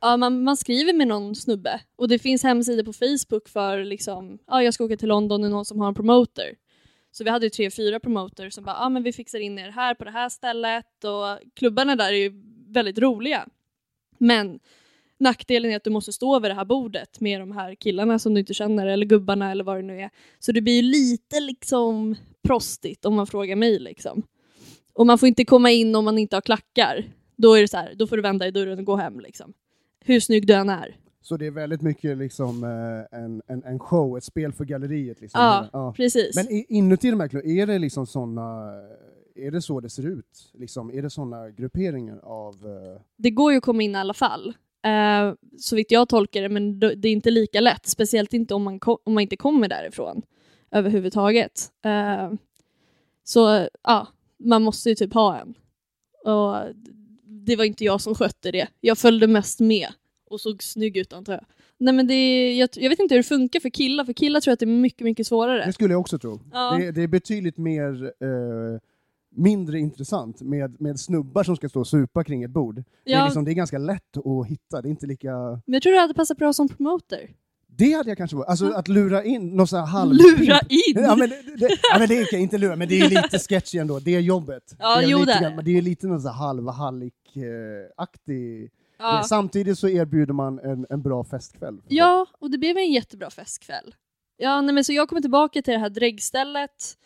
Ja, 0.00 0.16
man, 0.16 0.42
man 0.44 0.56
skriver 0.56 0.92
med 0.92 1.08
någon 1.08 1.34
snubbe 1.34 1.80
och 1.96 2.08
det 2.08 2.18
finns 2.18 2.42
hemsidor 2.42 2.84
på 2.84 2.92
Facebook 2.92 3.48
för 3.48 3.84
liksom, 3.84 4.38
ja 4.46 4.62
jag 4.62 4.74
ska 4.74 4.84
åka 4.84 4.96
till 4.96 5.08
London 5.08 5.44
och 5.44 5.50
någon 5.50 5.64
som 5.64 5.80
har 5.80 5.88
en 5.88 5.94
promoter. 5.94 6.54
Så 7.16 7.24
vi 7.24 7.30
hade 7.30 7.46
ju 7.46 7.50
tre, 7.50 7.70
fyra 7.70 8.00
promoter 8.00 8.50
som 8.50 8.64
bara, 8.64 8.76
ja 8.76 8.88
men 8.88 9.02
vi 9.02 9.12
fixar 9.12 9.38
in 9.38 9.58
er 9.58 9.70
här 9.70 9.94
på 9.94 10.04
det 10.04 10.10
här 10.10 10.28
stället 10.28 11.04
och 11.04 11.50
klubbarna 11.54 11.96
där 11.96 12.12
är 12.12 12.16
ju 12.16 12.32
väldigt 12.68 12.98
roliga. 12.98 13.48
Men 14.18 14.60
nackdelen 15.18 15.70
är 15.70 15.76
att 15.76 15.84
du 15.84 15.90
måste 15.90 16.12
stå 16.12 16.40
vid 16.40 16.50
det 16.50 16.54
här 16.54 16.64
bordet 16.64 17.20
med 17.20 17.40
de 17.40 17.52
här 17.52 17.74
killarna 17.74 18.18
som 18.18 18.34
du 18.34 18.40
inte 18.40 18.54
känner 18.54 18.86
eller 18.86 19.06
gubbarna 19.06 19.50
eller 19.50 19.64
vad 19.64 19.76
det 19.76 19.82
nu 19.82 20.00
är. 20.00 20.10
Så 20.38 20.52
det 20.52 20.60
blir 20.60 20.76
ju 20.76 20.82
lite 20.82 21.40
liksom 21.40 22.16
prostigt 22.42 23.04
om 23.04 23.14
man 23.14 23.26
frågar 23.26 23.56
mig 23.56 23.78
liksom. 23.78 24.22
Och 24.92 25.06
man 25.06 25.18
får 25.18 25.28
inte 25.28 25.44
komma 25.44 25.70
in 25.70 25.94
om 25.94 26.04
man 26.04 26.18
inte 26.18 26.36
har 26.36 26.40
klackar. 26.40 27.04
Då 27.36 27.54
är 27.54 27.60
det 27.60 27.68
så 27.68 27.76
här, 27.76 27.94
då 27.94 28.06
får 28.06 28.16
du 28.16 28.22
vända 28.22 28.46
i 28.46 28.50
dörren 28.50 28.78
och 28.78 28.84
gå 28.84 28.96
hem 28.96 29.20
liksom. 29.20 29.52
Hur 30.04 30.20
snygg 30.20 30.46
du 30.46 30.54
än 30.54 30.68
är. 30.68 30.96
Så 31.26 31.36
det 31.36 31.46
är 31.46 31.50
väldigt 31.50 31.82
mycket 31.82 32.18
liksom, 32.18 32.64
eh, 32.64 33.18
en, 33.20 33.42
en, 33.46 33.62
en 33.64 33.78
show, 33.78 34.18
ett 34.18 34.24
spel 34.24 34.52
för 34.52 34.64
galleriet. 34.64 35.20
Liksom. 35.20 35.40
Ja, 35.40 35.68
Ja. 35.72 35.92
precis. 35.96 36.36
Men 36.36 36.46
inuti 36.68 37.10
de 37.10 37.20
här 37.20 37.28
klubbarna, 37.28 37.52
är 37.52 37.66
det 37.66 37.78
liksom 37.78 38.06
såna, 38.06 38.72
är 39.34 39.50
det 39.50 39.62
så 39.62 39.80
det 39.80 39.90
ser 39.90 40.06
ut? 40.06 40.50
Liksom, 40.54 40.90
är 40.90 41.02
det 41.02 41.10
såna 41.10 41.50
grupperingar 41.50 42.18
av... 42.22 42.54
eh, 42.54 43.00
Det 43.16 43.30
går 43.30 43.52
ju 43.52 43.58
att 43.58 43.64
komma 43.64 43.82
in 43.82 43.94
i 43.94 43.98
alla 43.98 44.14
fall. 44.14 44.54
Uh, 44.86 45.34
så 45.58 45.76
vitt 45.76 45.90
jag 45.90 46.08
tolkar 46.08 46.42
det, 46.42 46.48
men 46.48 46.78
det 46.80 47.08
är 47.08 47.12
inte 47.12 47.30
lika 47.30 47.60
lätt. 47.60 47.86
Speciellt 47.86 48.32
inte 48.32 48.54
om 48.54 48.62
man, 48.62 48.80
om 49.04 49.14
man 49.14 49.20
inte 49.22 49.36
kommer 49.36 49.68
därifrån 49.68 50.22
överhuvudtaget. 50.70 51.70
Så 53.24 53.68
ja, 53.82 54.08
man 54.38 54.62
måste 54.62 54.88
ju 54.88 54.94
typ 54.94 55.14
ha 55.14 55.38
en. 55.40 55.54
Och 56.34 56.56
det 57.24 57.56
var 57.56 57.64
inte 57.64 57.84
jag 57.84 58.00
som 58.00 58.14
skötte 58.14 58.50
det. 58.50 58.68
Jag 58.80 58.98
följde 58.98 59.26
mest 59.26 59.60
med 59.60 59.88
och 60.30 60.40
såg 60.40 60.62
snygg 60.62 60.96
ut 60.96 61.12
antar 61.12 61.32
jag. 61.32 61.44
Nej 61.78 61.94
men 61.94 62.06
det 62.06 62.14
är, 62.14 62.58
jag, 62.58 62.68
jag 62.74 62.90
vet 62.90 62.98
inte 62.98 63.14
hur 63.14 63.18
det 63.22 63.28
funkar 63.28 63.60
för 63.60 63.70
killar, 63.70 64.04
för 64.04 64.12
killar 64.12 64.40
tror 64.40 64.50
jag 64.50 64.54
att 64.54 64.60
det 64.60 64.64
är 64.64 64.80
mycket, 64.80 65.00
mycket 65.04 65.26
svårare. 65.26 65.66
Det 65.66 65.72
skulle 65.72 65.94
jag 65.94 66.00
också 66.00 66.18
tro. 66.18 66.40
Ja. 66.52 66.76
Det, 66.78 66.90
det 66.90 67.02
är 67.02 67.08
betydligt 67.08 67.56
mer 67.58 68.04
eh, 68.20 68.80
mindre 69.36 69.78
intressant 69.78 70.42
med, 70.42 70.80
med 70.80 71.00
snubbar 71.00 71.44
som 71.44 71.56
ska 71.56 71.68
stå 71.68 71.80
och 71.80 71.86
supa 71.88 72.24
kring 72.24 72.42
ett 72.42 72.50
bord. 72.50 72.74
Det, 73.04 73.12
är 73.12 73.18
Ja. 73.18 73.24
liksom, 73.24 73.44
det 73.44 73.50
är 73.50 73.54
ganska 73.54 73.78
lätt 73.78 74.16
att 74.16 74.46
hitta, 74.46 74.82
det 74.82 74.88
är 74.88 74.90
inte 74.90 75.06
lika... 75.06 75.30
Men 75.66 75.72
jag 75.74 75.82
tror 75.82 75.92
det 75.92 75.98
hade 76.00 76.14
passat 76.14 76.38
bra 76.38 76.52
som 76.52 76.68
promoter. 76.68 77.30
Det 77.78 77.92
hade 77.92 78.10
jag 78.10 78.18
kanske 78.18 78.36
varit. 78.36 78.48
Alltså 78.48 78.70
att 78.70 78.88
lura 78.88 79.24
in 79.24 79.56
någon 79.56 79.66
sån 79.66 79.78
här 79.78 79.86
halv... 79.86 80.12
Lura 80.12 80.58
in! 80.68 80.94
Ja 81.02 81.16
men, 81.16 81.30
det, 81.30 81.42
det, 81.56 81.68
ja, 81.92 81.98
men 81.98 82.08
det 82.08 82.18
är 82.18 82.24
okej, 82.24 82.40
inte 82.40 82.58
lura, 82.58 82.76
men 82.76 82.88
det 82.88 83.00
är 83.00 83.08
lite 83.08 83.38
sketchy 83.38 83.78
ändå, 83.78 83.98
det 83.98 84.14
är 84.14 84.20
jobbet. 84.20 84.76
Ja, 84.78 84.96
det 84.98 85.04
är 85.04 85.08
jo, 85.08 85.18
lite, 85.18 85.32
det 85.34 85.40
grann- 85.40 85.50
det. 85.50 85.56
men 85.56 85.64
det 85.64 85.78
är 85.78 85.82
lite 85.82 86.06
någon 86.06 86.20
sån 86.20 86.30
här 86.30 86.38
halv 86.38 86.68
Ja. 88.98 89.22
Samtidigt 89.28 89.78
så 89.78 89.88
erbjuder 89.88 90.32
man 90.34 90.58
en, 90.58 90.86
en 90.90 91.02
bra 91.02 91.24
festkväll. 91.24 91.80
Ja, 91.88 92.26
och 92.38 92.50
det 92.50 92.58
blev 92.58 92.76
en 92.76 92.92
jättebra 92.92 93.30
festkväll. 93.30 93.94
Ja, 94.36 94.60
nej, 94.60 94.74
men 94.74 94.84
så 94.84 94.92
jag 94.92 95.08
kommer 95.08 95.20
tillbaka 95.22 95.62
till 95.62 95.72
det 95.72 95.78
här 95.80 95.90
dräggstället 95.90 96.96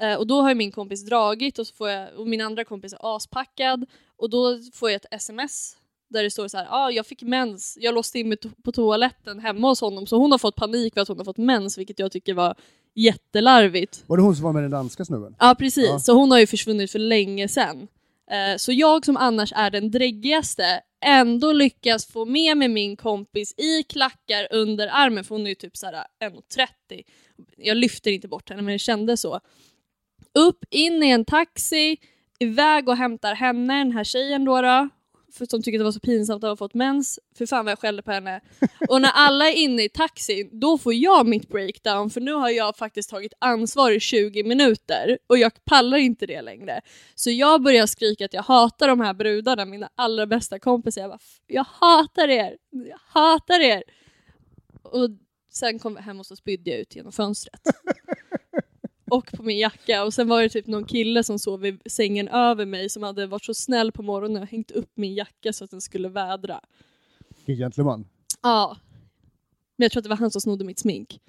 eh, 0.00 0.14
och 0.14 0.26
då 0.26 0.40
har 0.42 0.54
min 0.54 0.72
kompis 0.72 1.04
dragit 1.06 1.58
och, 1.58 1.66
så 1.66 1.74
får 1.74 1.88
jag, 1.88 2.08
och 2.18 2.26
min 2.28 2.40
andra 2.40 2.64
kompis 2.64 2.92
är 2.92 3.16
aspackad 3.16 3.86
och 4.16 4.30
då 4.30 4.58
får 4.74 4.90
jag 4.90 4.96
ett 4.96 5.06
sms 5.14 5.76
där 6.10 6.22
det 6.22 6.30
står 6.30 6.48
så 6.48 6.56
här, 6.58 6.66
ah, 6.70 6.90
jag 6.90 7.06
fick 7.06 7.22
mens, 7.22 7.78
jag 7.80 7.94
låste 7.94 8.18
in 8.18 8.28
mig 8.28 8.38
to- 8.38 8.62
på 8.64 8.72
toaletten 8.72 9.38
hemma 9.38 9.68
hos 9.68 9.80
honom 9.80 10.06
så 10.06 10.16
hon 10.18 10.30
har 10.30 10.38
fått 10.38 10.56
panik 10.56 10.94
för 10.94 11.00
att 11.00 11.08
hon 11.08 11.18
har 11.18 11.24
fått 11.24 11.36
mens 11.38 11.78
vilket 11.78 11.98
jag 11.98 12.12
tycker 12.12 12.34
var 12.34 12.54
jättelarvigt. 12.94 14.04
Var 14.06 14.16
det 14.16 14.22
hon 14.22 14.36
som 14.36 14.44
var 14.44 14.52
med 14.52 14.62
den 14.62 14.70
danska 14.70 15.04
snubben? 15.04 15.36
Ja 15.38 15.54
precis, 15.58 15.86
Ja. 15.88 15.98
så 15.98 16.12
hon 16.12 16.30
har 16.30 16.38
ju 16.38 16.46
försvunnit 16.46 16.90
för 16.92 16.98
länge 16.98 17.48
sedan. 17.48 17.88
Eh, 18.30 18.56
så 18.56 18.72
jag 18.72 19.04
som 19.04 19.16
annars 19.16 19.52
är 19.56 19.70
den 19.70 19.90
dräggigaste 19.90 20.82
ändå 21.04 21.52
lyckas 21.52 22.06
få 22.06 22.24
med 22.24 22.56
mig 22.56 22.68
min 22.68 22.96
kompis 22.96 23.54
i 23.58 23.82
klackar 23.82 24.48
under 24.50 24.88
armen, 24.92 25.24
för 25.24 25.34
hon 25.34 25.44
är 25.44 25.48
ju 25.48 25.54
typ 25.54 25.76
såhär 25.76 25.94
1,30. 25.94 26.66
Eh, 26.90 27.00
jag 27.56 27.76
lyfter 27.76 28.10
inte 28.10 28.28
bort 28.28 28.50
henne 28.50 28.62
men 28.62 28.72
det 28.72 28.78
kändes 28.78 29.20
så. 29.20 29.40
Upp, 30.34 30.64
in 30.70 31.02
i 31.02 31.10
en 31.10 31.24
taxi, 31.24 31.96
iväg 32.38 32.88
och 32.88 32.96
hämtar 32.96 33.34
henne, 33.34 33.78
den 33.78 33.92
här 33.92 34.04
tjejen 34.04 34.44
då, 34.44 34.62
då 34.62 34.88
för 35.38 35.46
som 35.46 35.62
tyckte 35.62 35.78
det 35.78 35.84
var 35.84 35.92
så 35.92 36.00
pinsamt 36.00 36.44
att 36.44 36.50
ha 36.50 36.56
fått 36.56 36.74
mens. 36.74 37.18
För 37.38 37.46
fan 37.46 37.64
vad 37.64 37.72
jag 37.72 37.78
skällde 37.78 38.02
på 38.02 38.12
henne. 38.12 38.40
Och 38.88 39.00
när 39.00 39.10
alla 39.14 39.48
är 39.48 39.52
inne 39.52 39.84
i 39.84 39.88
taxin, 39.88 40.48
då 40.52 40.78
får 40.78 40.94
jag 40.94 41.26
mitt 41.26 41.48
breakdown 41.48 42.10
för 42.10 42.20
nu 42.20 42.32
har 42.32 42.50
jag 42.50 42.76
faktiskt 42.76 43.10
tagit 43.10 43.32
ansvar 43.38 43.90
i 43.90 44.00
20 44.00 44.44
minuter 44.44 45.18
och 45.26 45.38
jag 45.38 45.64
pallar 45.64 45.98
inte 45.98 46.26
det 46.26 46.42
längre. 46.42 46.80
Så 47.14 47.30
jag 47.30 47.62
börjar 47.62 47.86
skrika 47.86 48.24
att 48.24 48.34
jag 48.34 48.42
hatar 48.42 48.88
de 48.88 49.00
här 49.00 49.14
brudarna, 49.14 49.64
mina 49.64 49.90
allra 49.94 50.26
bästa 50.26 50.58
kompisar. 50.58 51.00
Jag 51.00 51.10
bara, 51.10 51.18
jag 51.46 51.66
hatar 51.80 52.28
er! 52.28 52.56
Jag 52.70 52.98
hatar 53.20 53.60
er! 53.60 53.82
Och 54.82 55.10
sen 55.52 55.78
kom 55.78 55.94
vi 55.94 56.00
hem 56.00 56.20
och 56.20 56.26
så 56.26 56.36
spydde 56.36 56.70
jag 56.70 56.80
ut 56.80 56.96
genom 56.96 57.12
fönstret. 57.12 57.60
och 59.10 59.32
på 59.32 59.42
min 59.42 59.58
jacka 59.58 60.04
och 60.04 60.14
sen 60.14 60.28
var 60.28 60.42
det 60.42 60.48
typ 60.48 60.66
någon 60.66 60.84
kille 60.84 61.24
som 61.24 61.38
sov 61.38 61.66
i 61.66 61.78
sängen 61.86 62.28
över 62.28 62.66
mig 62.66 62.88
som 62.88 63.02
hade 63.02 63.26
varit 63.26 63.44
så 63.44 63.54
snäll 63.54 63.92
på 63.92 64.02
morgonen 64.02 64.42
och 64.42 64.48
hängt 64.48 64.70
upp 64.70 64.90
min 64.94 65.14
jacka 65.14 65.52
så 65.52 65.64
att 65.64 65.70
den 65.70 65.80
skulle 65.80 66.08
vädra. 66.08 66.60
Vilken 67.46 67.64
gentleman. 67.64 68.06
Ja. 68.42 68.76
Men 69.76 69.84
jag 69.84 69.92
tror 69.92 70.00
att 70.00 70.04
det 70.04 70.08
var 70.10 70.16
han 70.16 70.30
som 70.30 70.40
snodde 70.40 70.64
mitt 70.64 70.78
smink. 70.78 71.20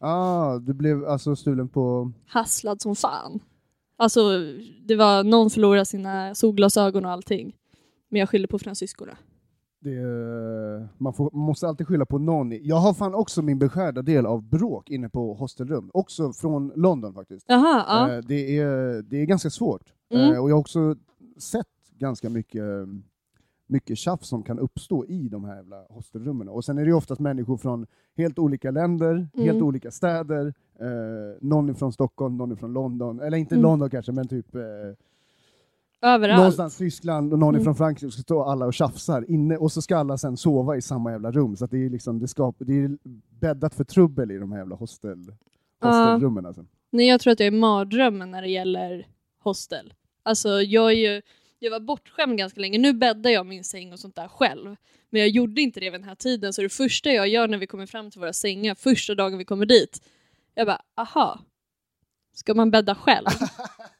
Ah, 0.00 0.58
du 0.58 0.74
blev 0.74 1.04
alltså 1.04 1.36
stulen 1.36 1.68
på... 1.68 2.12
Hasslad 2.26 2.82
som 2.82 2.96
fan. 2.96 3.40
Alltså, 3.96 4.20
det 4.86 4.96
var 4.96 5.24
någon 5.24 5.50
förlorade 5.50 5.84
sina 5.84 6.34
solglasögon 6.34 7.04
och 7.04 7.10
allting. 7.10 7.56
Men 8.08 8.20
jag 8.20 8.28
skyller 8.28 8.48
på 8.48 8.58
fransyskorna. 8.58 9.16
Det, 9.80 10.00
man, 10.98 11.12
får, 11.12 11.30
man 11.32 11.42
måste 11.46 11.68
alltid 11.68 11.86
skylla 11.88 12.06
på 12.06 12.18
någon. 12.18 12.52
Jag 12.66 12.76
har 12.76 12.94
fan 12.94 13.14
också 13.14 13.42
min 13.42 13.58
beskärda 13.58 14.02
del 14.02 14.26
av 14.26 14.42
bråk 14.42 14.90
inne 14.90 15.08
på 15.08 15.34
hostelrum. 15.34 15.90
Också 15.94 16.32
från 16.32 16.72
London 16.76 17.14
faktiskt. 17.14 17.44
Jaha, 17.48 17.84
ja. 17.88 18.12
Eh, 18.14 18.18
det, 18.28 18.58
är, 18.58 19.02
det 19.02 19.16
är 19.22 19.24
ganska 19.26 19.50
svårt. 19.50 19.82
Mm. 20.10 20.32
Eh, 20.32 20.42
och 20.42 20.50
jag 20.50 20.54
har 20.54 20.60
också 20.60 20.96
sett 21.38 21.66
ganska 21.98 22.30
mycket, 22.30 22.62
mycket 23.66 23.98
tjafs 23.98 24.28
som 24.28 24.42
kan 24.42 24.58
uppstå 24.58 25.06
i 25.06 25.28
de 25.28 25.44
här 25.44 25.56
jävla 25.56 25.84
hostelrummen. 25.90 26.48
Och 26.48 26.64
sen 26.64 26.78
är 26.78 26.84
det 26.84 26.92
oftast 26.92 27.20
människor 27.20 27.56
från 27.56 27.86
helt 28.16 28.38
olika 28.38 28.70
länder, 28.70 29.28
helt 29.34 29.50
Mm. 29.50 29.62
olika 29.66 29.90
städer. 29.90 30.54
Eh, 30.80 30.86
någon 31.40 31.68
är 31.68 31.74
från 31.74 31.92
Stockholm, 31.92 32.36
någon 32.36 32.52
är 32.52 32.56
från 32.56 32.72
London. 32.72 33.20
Eller 33.20 33.36
inte 33.38 33.54
Mm. 33.54 33.62
London 33.62 33.90
kanske, 33.90 34.12
men 34.12 34.28
typ 34.28 34.54
eh, 34.54 34.60
Överallt. 36.02 36.38
någonstans 36.38 36.76
Tyskland 36.76 37.32
och 37.32 37.38
någon 37.38 37.54
Mm. 37.54 37.64
från 37.64 37.74
Frankrike 37.76 38.10
så 38.12 38.22
står 38.22 38.52
alla 38.52 38.66
och 38.66 38.74
tjafsar 38.74 39.30
inne 39.30 39.56
och 39.56 39.72
så 39.72 39.82
ska 39.82 39.96
alla 39.96 40.18
sen 40.18 40.36
sova 40.36 40.76
i 40.76 40.82
samma 40.82 41.10
jävla 41.12 41.30
rum. 41.30 41.56
Så 41.56 41.66
det 41.66 41.84
är 41.84 41.90
liksom, 41.90 42.18
det, 42.18 42.28
skap, 42.28 42.56
det 42.58 42.72
är 42.72 42.98
bäddat 43.40 43.74
för 43.74 43.84
trubbel 43.84 44.30
i 44.30 44.38
de 44.38 44.52
här 44.52 44.58
jävla 44.58 44.76
hostel, 44.76 45.32
hostelrummen. 45.82 46.46
Alltså. 46.46 46.64
Nej, 46.90 47.06
jag 47.06 47.20
tror 47.20 47.32
att 47.32 47.40
jag 47.40 47.46
är 47.46 47.50
mardrömmen 47.50 48.30
när 48.30 48.42
det 48.42 48.48
gäller 48.48 49.06
hostel. 49.42 49.94
Alltså, 50.22 50.48
jag 50.48 50.92
är 50.92 50.96
ju... 50.96 51.22
Jag 51.58 51.70
var 51.70 51.80
bortskämd 51.80 52.38
ganska 52.38 52.60
länge. 52.60 52.78
Nu 52.78 52.92
bäddar 52.92 53.30
jag 53.30 53.46
min 53.46 53.64
säng 53.64 53.92
och 53.92 53.98
sånt 53.98 54.16
där 54.16 54.28
själv. 54.28 54.76
Men 55.10 55.20
jag 55.20 55.28
gjorde 55.30 55.60
inte 55.60 55.80
det 55.80 55.90
vid 55.90 56.00
den 56.00 56.08
här 56.08 56.14
tiden, 56.14 56.52
så 56.52 56.62
det 56.62 56.68
första 56.68 57.10
jag 57.10 57.28
gör 57.28 57.48
när 57.48 57.58
vi 57.58 57.66
kommer 57.66 57.86
fram 57.86 58.10
till 58.10 58.20
våra 58.20 58.32
sängar, 58.32 58.74
första 58.74 59.14
dagen 59.14 59.38
vi 59.38 59.44
kommer 59.44 59.66
dit, 59.66 60.02
jag 60.54 60.66
bara, 60.66 60.80
aha, 60.96 61.40
ska 62.34 62.54
man 62.54 62.70
bädda 62.70 62.94
själv? 62.94 63.26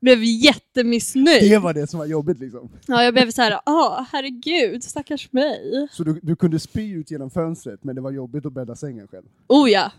blev 0.00 0.18
jättemissnöjd. 0.24 1.50
Det 1.50 1.58
var 1.58 1.74
det 1.74 1.86
som 1.86 1.98
var 1.98 2.06
jobbigt 2.06 2.38
liksom. 2.40 2.68
Ja, 2.86 3.04
jag 3.04 3.14
blev 3.14 3.30
så 3.30 3.42
här, 3.42 3.60
ah, 3.66 4.06
herregud, 4.12 4.84
stackars 4.84 5.32
mig. 5.32 5.88
Så 5.92 6.04
du, 6.04 6.20
du 6.22 6.36
kunde 6.36 6.58
spy 6.58 6.92
ut 6.92 7.10
genom 7.10 7.30
fönstret, 7.30 7.84
men 7.84 7.94
det 7.94 8.00
var 8.00 8.10
jobbigt 8.10 8.46
att 8.46 8.52
bädda 8.52 8.76
sängen 8.76 9.08
själv. 9.08 9.24
Oh 9.48 9.70
ja. 9.70 9.92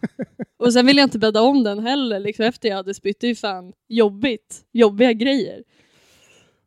Och 0.58 0.74
sen 0.74 0.86
vill 0.86 0.98
jag 0.98 1.06
inte 1.06 1.20
bädda 1.20 1.42
om 1.42 1.64
den 1.64 1.80
heller, 1.80 2.20
liksom 2.20 2.46
efter 2.46 2.70
jag 2.70 2.76
hade 2.76 2.94
spytt. 2.94 3.18
Det 3.20 3.28
är 3.28 3.30
ju 3.30 3.36
fan 3.36 3.74
jobbigt. 3.88 4.62
Jobbiga 4.72 5.14
grejer. 5.14 5.64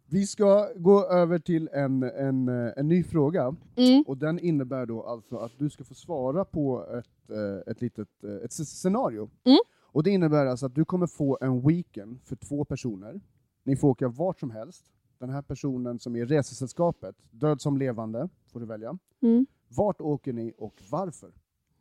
Vi 0.08 0.26
ska 0.26 0.68
gå 0.76 1.06
över 1.10 1.38
till 1.38 1.68
en, 1.72 2.02
en, 2.02 2.48
en 2.76 2.88
ny 2.88 3.04
fråga, 3.04 3.54
Mm. 3.76 4.04
och 4.06 4.16
den 4.18 4.38
innebär 4.38 4.86
då 4.86 5.02
alltså 5.02 5.36
att 5.36 5.52
du 5.58 5.70
ska 5.70 5.84
få 5.84 5.94
svara 5.94 6.44
på 6.44 6.86
ett, 6.98 7.30
eh, 7.30 7.72
ett 7.72 7.80
litet 7.80 8.08
eh, 8.24 8.44
ett 8.44 8.50
sc- 8.50 8.64
scenario. 8.64 9.30
Mm. 9.46 9.58
Och 9.94 10.02
det 10.02 10.10
innebär 10.10 10.46
alltså 10.46 10.66
att 10.66 10.74
du 10.74 10.84
kommer 10.84 11.06
få 11.06 11.38
en 11.40 11.68
weekend 11.68 12.20
för 12.24 12.36
två 12.36 12.64
personer. 12.64 13.20
Ni 13.64 13.76
får 13.76 13.88
åka 13.88 14.08
vart 14.08 14.40
som 14.40 14.50
helst. 14.50 14.84
Den 15.18 15.30
här 15.30 15.42
personen 15.42 15.98
som 15.98 16.16
är 16.16 16.26
resesällskapet, 16.26 17.16
död 17.30 17.60
som 17.60 17.78
levande, 17.78 18.28
får 18.52 18.60
du 18.60 18.66
välja. 18.66 18.98
Mm. 19.22 19.46
Vart 19.68 20.00
åker 20.00 20.32
ni 20.32 20.52
och 20.58 20.74
varför? 20.90 21.32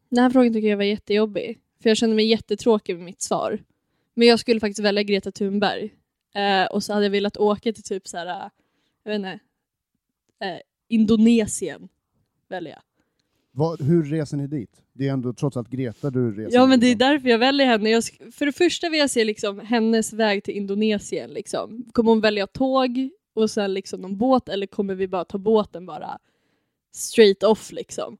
Den 0.09 0.23
här 0.23 0.29
frågan 0.29 0.53
tycker 0.53 0.67
jag 0.67 0.77
var 0.77 0.83
jättejobbig. 0.83 1.59
För 1.79 1.89
jag 1.89 1.97
kände 1.97 2.15
mig 2.15 2.25
jättetråkig 2.25 2.95
med 2.95 3.05
mitt 3.05 3.21
svar. 3.21 3.63
Men 4.13 4.27
jag 4.27 4.39
skulle 4.39 4.59
faktiskt 4.59 4.79
välja 4.79 5.03
Greta 5.03 5.31
Thunberg. 5.31 5.93
Eh, 6.33 6.65
och 6.65 6.83
så 6.83 6.93
hade 6.93 7.05
jag 7.05 7.11
velat 7.11 7.37
åka 7.37 7.73
till 7.73 7.83
typ 7.83 8.07
så 8.07 8.17
här, 8.17 8.27
eh, 8.27 8.49
jag 9.03 9.11
vet 9.11 9.17
inte, 9.17 9.39
eh, 10.39 10.59
Indonesien. 10.87 11.89
Välja. 12.47 12.81
Vad, 13.55 13.81
hur 13.81 14.03
reser 14.03 14.37
ni 14.37 14.47
dit? 14.47 14.81
Det 14.93 15.07
är 15.07 15.13
ändå 15.13 15.33
trots 15.33 15.57
allt 15.57 15.69
Greta 15.69 16.09
du 16.09 16.31
reser 16.31 16.57
Ja 16.57 16.65
men 16.65 16.79
det 16.79 16.85
är 16.85 16.89
liksom. 16.89 17.07
därför 17.09 17.29
jag 17.29 17.37
väljer 17.37 17.67
henne. 17.67 17.89
Jag, 17.89 18.03
för 18.31 18.45
det 18.45 18.51
första 18.51 18.89
vill 18.89 18.99
jag 18.99 19.09
se 19.09 19.23
liksom 19.23 19.59
hennes 19.59 20.13
väg 20.13 20.43
till 20.43 20.53
Indonesien. 20.53 21.29
Liksom. 21.29 21.85
Kommer 21.91 22.09
hon 22.09 22.21
välja 22.21 22.47
tåg 22.47 23.09
och 23.35 23.51
sen 23.51 23.73
liksom 23.73 24.01
någon 24.01 24.17
båt 24.17 24.49
eller 24.49 24.67
kommer 24.67 24.95
vi 24.95 25.07
bara 25.07 25.25
ta 25.25 25.37
båten 25.37 25.85
bara 25.85 26.19
straight 26.95 27.43
off 27.43 27.71
liksom? 27.71 28.17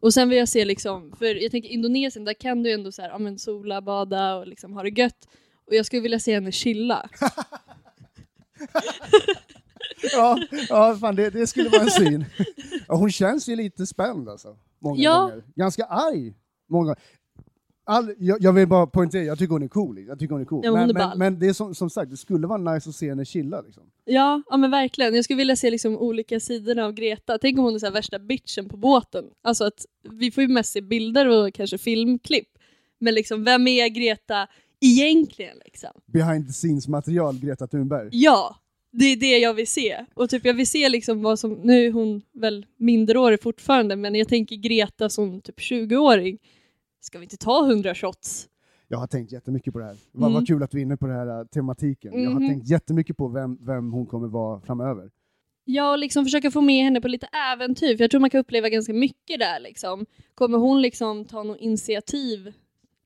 Och 0.00 0.14
sen 0.14 0.28
vill 0.28 0.38
jag 0.38 0.48
se 0.48 0.64
liksom, 0.64 1.12
för 1.18 1.42
jag 1.42 1.50
tänker 1.50 1.68
Indonesien 1.70 2.24
där 2.24 2.34
kan 2.34 2.62
du 2.62 2.72
ändå 2.72 2.92
så 2.92 3.02
här, 3.02 3.08
ja, 3.08 3.18
men 3.18 3.38
sola, 3.38 3.82
bada 3.82 4.36
och 4.36 4.46
liksom 4.46 4.72
ha 4.72 4.82
det 4.82 5.00
gött. 5.00 5.28
Och 5.66 5.74
jag 5.74 5.86
skulle 5.86 6.02
vilja 6.02 6.18
se 6.18 6.34
henne 6.34 6.52
chilla. 6.52 7.10
Ja, 10.12 10.38
ja 10.68 10.96
fan, 11.00 11.16
det, 11.16 11.30
det 11.30 11.46
skulle 11.46 11.68
vara 11.68 11.82
en 11.82 11.90
syn. 11.90 12.24
Ja, 12.88 12.94
hon 12.94 13.10
känns 13.10 13.48
ju 13.48 13.56
lite 13.56 13.86
spänd 13.86 14.28
alltså. 14.28 14.56
Många 14.78 15.02
Ja. 15.02 15.20
gånger. 15.20 15.42
Ganska 15.54 15.84
arg. 15.84 16.34
Många. 16.68 16.96
All, 17.84 18.14
jag, 18.18 18.42
jag 18.42 18.52
vill 18.52 18.68
bara 18.68 18.86
poängtera, 18.86 19.22
jag 19.22 19.38
tycker 19.38 19.52
hon 19.52 19.62
är 19.62 19.68
cool. 19.68 19.98
Jag 19.98 20.18
tycker 20.18 20.32
hon 20.32 20.40
är 20.40 20.44
cool. 20.44 20.60
Ja, 20.64 20.72
men 20.72 20.90
är 20.90 20.94
men, 20.94 21.18
men 21.18 21.38
det 21.38 21.46
är 21.46 21.52
som, 21.52 21.74
som 21.74 21.90
sagt, 21.90 22.10
det 22.10 22.16
skulle 22.16 22.46
vara 22.46 22.74
nice 22.74 22.88
att 22.90 22.96
se 22.96 23.08
henne 23.08 23.24
chilla. 23.24 23.60
Liksom. 23.60 23.82
Ja, 24.04 24.42
ja 24.50 24.56
men 24.56 24.70
verkligen. 24.70 25.14
Jag 25.14 25.24
skulle 25.24 25.36
vilja 25.36 25.56
se 25.56 25.70
liksom 25.70 25.96
olika 25.96 26.40
sidorna 26.40 26.84
av 26.84 26.92
Greta. 26.92 27.38
Tänk 27.38 27.58
om 27.58 27.64
hon 27.64 27.74
är 27.74 27.78
så 27.78 27.90
värsta 27.90 28.18
bitchen 28.18 28.68
på 28.68 28.76
båten. 28.76 29.24
Alltså 29.42 29.64
att 29.64 29.86
vi 30.10 30.30
får 30.30 30.42
ju 30.42 30.48
mest 30.48 30.72
se 30.72 30.80
bilder 30.80 31.28
och 31.28 31.54
kanske 31.54 31.78
filmklipp. 31.78 32.48
Men 32.98 33.14
liksom, 33.14 33.44
vem 33.44 33.66
är 33.66 33.88
Greta 33.88 34.46
egentligen 34.80 35.56
liksom? 35.64 35.90
Behind 36.06 36.46
the 36.46 36.52
scenes 36.52 36.88
material, 36.88 37.38
Greta 37.38 37.66
Thunberg. 37.66 38.08
Ja, 38.12 38.56
det 38.92 39.04
är 39.04 39.16
det 39.16 39.38
jag 39.38 39.54
vill 39.54 39.66
se. 39.66 40.04
Och 40.14 40.30
typ 40.30 40.44
jag 40.44 40.54
vill 40.54 40.66
se 40.66 40.88
liksom 40.88 41.22
vad 41.22 41.38
som, 41.38 41.52
nu 41.52 41.86
är 41.86 41.92
hon 41.92 42.22
väl 42.32 42.66
minderårig 42.76 43.42
fortfarande, 43.42 43.96
men 43.96 44.14
jag 44.14 44.28
tänker 44.28 44.56
Greta 44.56 45.08
som 45.08 45.40
typ 45.40 45.58
20-åring. 45.58 46.38
Ska 47.00 47.18
vi 47.18 47.24
inte 47.24 47.36
ta 47.36 47.66
100 47.66 47.94
shots? 47.94 48.46
Jag 48.88 48.98
har 48.98 49.06
tänkt 49.06 49.32
jättemycket 49.32 49.72
på 49.72 49.78
det 49.78 49.84
här. 49.84 49.96
Vad, 50.12 50.22
Mm. 50.30 50.34
vad 50.34 50.46
kul 50.46 50.62
att 50.62 50.70
du 50.70 50.78
är 50.78 50.82
inne 50.82 50.96
på 50.96 51.06
den 51.06 51.16
här 51.16 51.40
äh, 51.40 51.46
tematiken. 51.46 52.22
Jag 52.22 52.30
har 52.30 52.40
Mhm. 52.40 52.48
tänkt 52.48 52.68
jättemycket 52.70 53.16
på 53.16 53.28
vem, 53.28 53.58
vem 53.66 53.92
hon 53.92 54.06
kommer 54.06 54.28
vara 54.28 54.60
framöver. 54.60 55.10
Ja, 55.64 55.90
och 55.92 55.98
liksom 55.98 56.24
försöka 56.24 56.50
få 56.50 56.60
med 56.60 56.84
henne 56.84 57.00
på 57.00 57.08
lite 57.08 57.26
äventyr, 57.52 57.96
för 57.96 58.04
jag 58.04 58.10
tror 58.10 58.20
man 58.20 58.30
kan 58.30 58.40
uppleva 58.40 58.68
ganska 58.68 58.92
mycket 58.92 59.38
där. 59.38 59.60
Liksom. 59.60 60.06
Kommer 60.34 60.58
hon 60.58 60.82
liksom 60.82 61.24
ta 61.24 61.42
något 61.42 61.60
initiativ? 61.60 62.52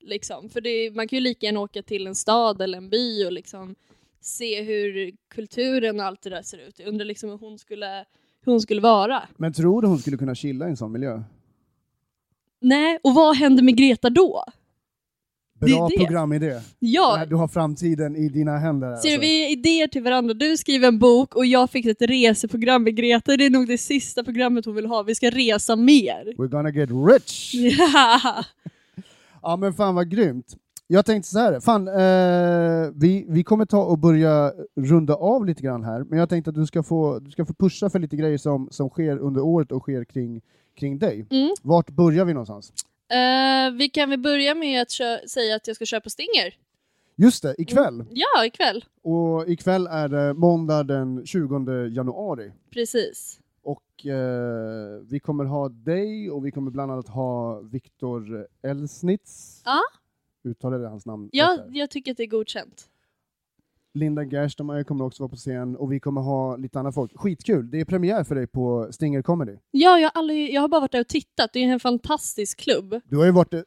Liksom? 0.01 0.49
För 0.49 0.61
det, 0.61 0.95
man 0.95 1.07
kan 1.07 1.17
ju 1.17 1.23
lika 1.23 1.45
gärna 1.45 1.59
åka 1.59 1.81
till 1.83 2.07
en 2.07 2.15
stad 2.15 2.61
eller 2.61 2.77
en 2.77 2.89
by 2.89 3.25
och 3.25 3.31
liksom 3.31 3.75
se 4.25 4.61
hur 4.63 5.11
kulturen 5.29 5.99
och 5.99 6.05
allt 6.05 6.21
det 6.21 6.29
där 6.29 6.41
ser 6.41 6.57
ut. 6.67 6.79
Jag 6.79 6.87
undrar 6.87 7.05
liksom 7.05 7.29
hur 7.29 7.37
hon 7.37 7.59
skulle, 7.59 8.05
hur 8.45 8.51
hon 8.51 8.61
skulle 8.61 8.81
vara. 8.81 9.23
Men 9.37 9.53
tror 9.53 9.81
du 9.81 9.87
hon 9.87 9.99
skulle 9.99 10.17
kunna 10.17 10.35
chilla 10.35 10.65
i 10.67 10.69
en 10.69 10.77
sån 10.77 10.91
miljö? 10.91 11.23
Nej, 12.61 12.99
och 13.03 13.13
vad 13.13 13.35
händer 13.35 13.63
med 13.63 13.77
Greta 13.77 14.09
då? 14.09 14.43
Det 15.59 15.65
Bra 15.65 15.87
det. 15.87 15.97
programidé. 15.97 16.59
Ja, 16.79 17.25
Du 17.29 17.35
har 17.35 17.47
framtiden 17.47 18.15
i 18.15 18.29
dina 18.29 18.57
händer. 18.57 18.87
Ser 18.87 18.93
alltså. 19.09 19.21
vi 19.21 19.51
idéer 19.51 19.87
till 19.87 20.03
varandra. 20.03 20.33
Du 20.33 20.57
skriver 20.57 20.87
en 20.87 20.99
bok 20.99 21.35
och 21.35 21.45
jag 21.45 21.69
fick 21.69 21.85
ett 21.85 22.01
reseprogram 22.01 22.83
med 22.83 22.95
Greta. 22.95 23.37
Det 23.37 23.45
är 23.45 23.49
nog 23.49 23.67
det 23.67 23.77
sista 23.77 24.23
programmet 24.23 24.65
hon 24.65 24.75
vill 24.75 24.85
ha. 24.85 25.03
Vi 25.03 25.15
ska 25.15 25.29
resa 25.29 25.75
mer. 25.75 26.33
We're 26.37 26.47
gonna 26.47 26.69
get 26.69 26.89
rich! 27.15 27.53
Ja. 27.93 28.43
Ja 29.41 29.55
men 29.55 29.73
fan 29.73 29.95
vad 29.95 30.09
grymt. 30.11 30.55
Jag 30.87 31.05
tänkte 31.05 31.29
så 31.29 31.39
här, 31.39 31.59
fan, 31.59 31.87
eh, 31.87 32.91
vi, 32.95 33.25
vi 33.29 33.43
kommer 33.43 33.65
ta 33.65 33.83
och 33.83 33.99
börja 33.99 34.53
runda 34.75 35.15
av 35.15 35.45
lite 35.45 35.61
grann 35.61 35.83
här, 35.83 36.03
men 36.03 36.19
jag 36.19 36.29
tänkte 36.29 36.49
att 36.49 36.55
du 36.55 36.65
ska 36.65 36.83
få, 36.83 37.19
du 37.19 37.31
ska 37.31 37.45
få 37.45 37.53
pusha 37.53 37.89
för 37.89 37.99
lite 37.99 38.15
grejer 38.15 38.37
som, 38.37 38.67
som 38.71 38.89
sker 38.89 39.17
under 39.17 39.41
året 39.41 39.71
och 39.71 39.81
sker 39.81 40.03
kring, 40.03 40.41
kring 40.75 40.99
dig. 40.99 41.25
Mm. 41.31 41.55
Vart 41.61 41.89
börjar 41.89 42.25
vi 42.25 42.33
någonstans? 42.33 42.73
Eh, 43.11 43.71
vi 43.77 43.89
kan 43.89 44.09
väl 44.09 44.19
börja 44.19 44.55
med 44.55 44.81
att 44.81 44.91
säga 45.29 45.55
att 45.55 45.67
jag 45.67 45.75
ska 45.75 45.85
köpa 45.85 46.09
Stinger. 46.09 46.57
Just 47.15 47.43
det, 47.43 47.55
ikväll. 47.57 48.05
Ja, 48.09 48.45
ikväll. 48.45 48.85
Och 49.03 49.49
ikväll 49.49 49.87
är 49.87 50.07
det 50.07 50.33
måndag 50.33 50.83
den 50.83 51.25
20 51.25 51.87
januari. 51.87 52.51
Precis. 52.73 53.39
Och 53.63 54.05
eh, 54.05 55.01
vi 55.09 55.19
kommer 55.19 55.45
ha 55.45 55.69
dig 55.69 56.31
och 56.31 56.45
vi 56.45 56.51
kommer 56.51 56.71
bland 56.71 56.91
annat 56.91 57.07
ha 57.07 57.59
Viktor 57.59 58.47
Elsnitz. 58.63 59.61
Ja. 59.65 59.81
Uttalade 60.45 60.87
hans 60.87 61.05
namn 61.05 61.29
Ja, 61.31 61.51
rätt 61.51 61.57
där? 61.73 61.79
jag 61.79 61.89
tycker 61.89 62.11
att 62.11 62.17
det 62.17 62.23
är 62.23 62.27
godkänt. 62.27 62.89
Linda 63.93 64.23
Gerstenmeier 64.23 64.83
kommer 64.83 65.05
också 65.05 65.23
vara 65.23 65.29
på 65.29 65.35
scen 65.35 65.75
och 65.75 65.91
vi 65.91 65.99
kommer 65.99 66.21
ha 66.21 66.55
lite 66.55 66.79
annat 66.79 66.95
folk. 66.95 67.11
Skitkul! 67.15 67.71
Det 67.71 67.79
är 67.79 67.85
premiär 67.85 68.23
för 68.23 68.35
dig 68.35 68.47
på 68.47 68.87
Stinger 68.91 69.21
Comedy. 69.21 69.57
Ja, 69.71 69.99
jag 69.99 70.11
har, 70.13 70.19
aldrig, 70.19 70.53
jag 70.53 70.61
har 70.61 70.67
bara 70.67 70.81
varit 70.81 70.91
där 70.91 70.99
och 70.99 71.07
tittat. 71.07 71.49
Det 71.53 71.59
är 71.59 71.67
en 71.67 71.79
fantastisk 71.79 72.59
klubb. 72.59 73.01
Du 73.05 73.17
har 73.17 73.25
ju 73.25 73.31
varit 73.31 73.53
eh, 73.53 73.61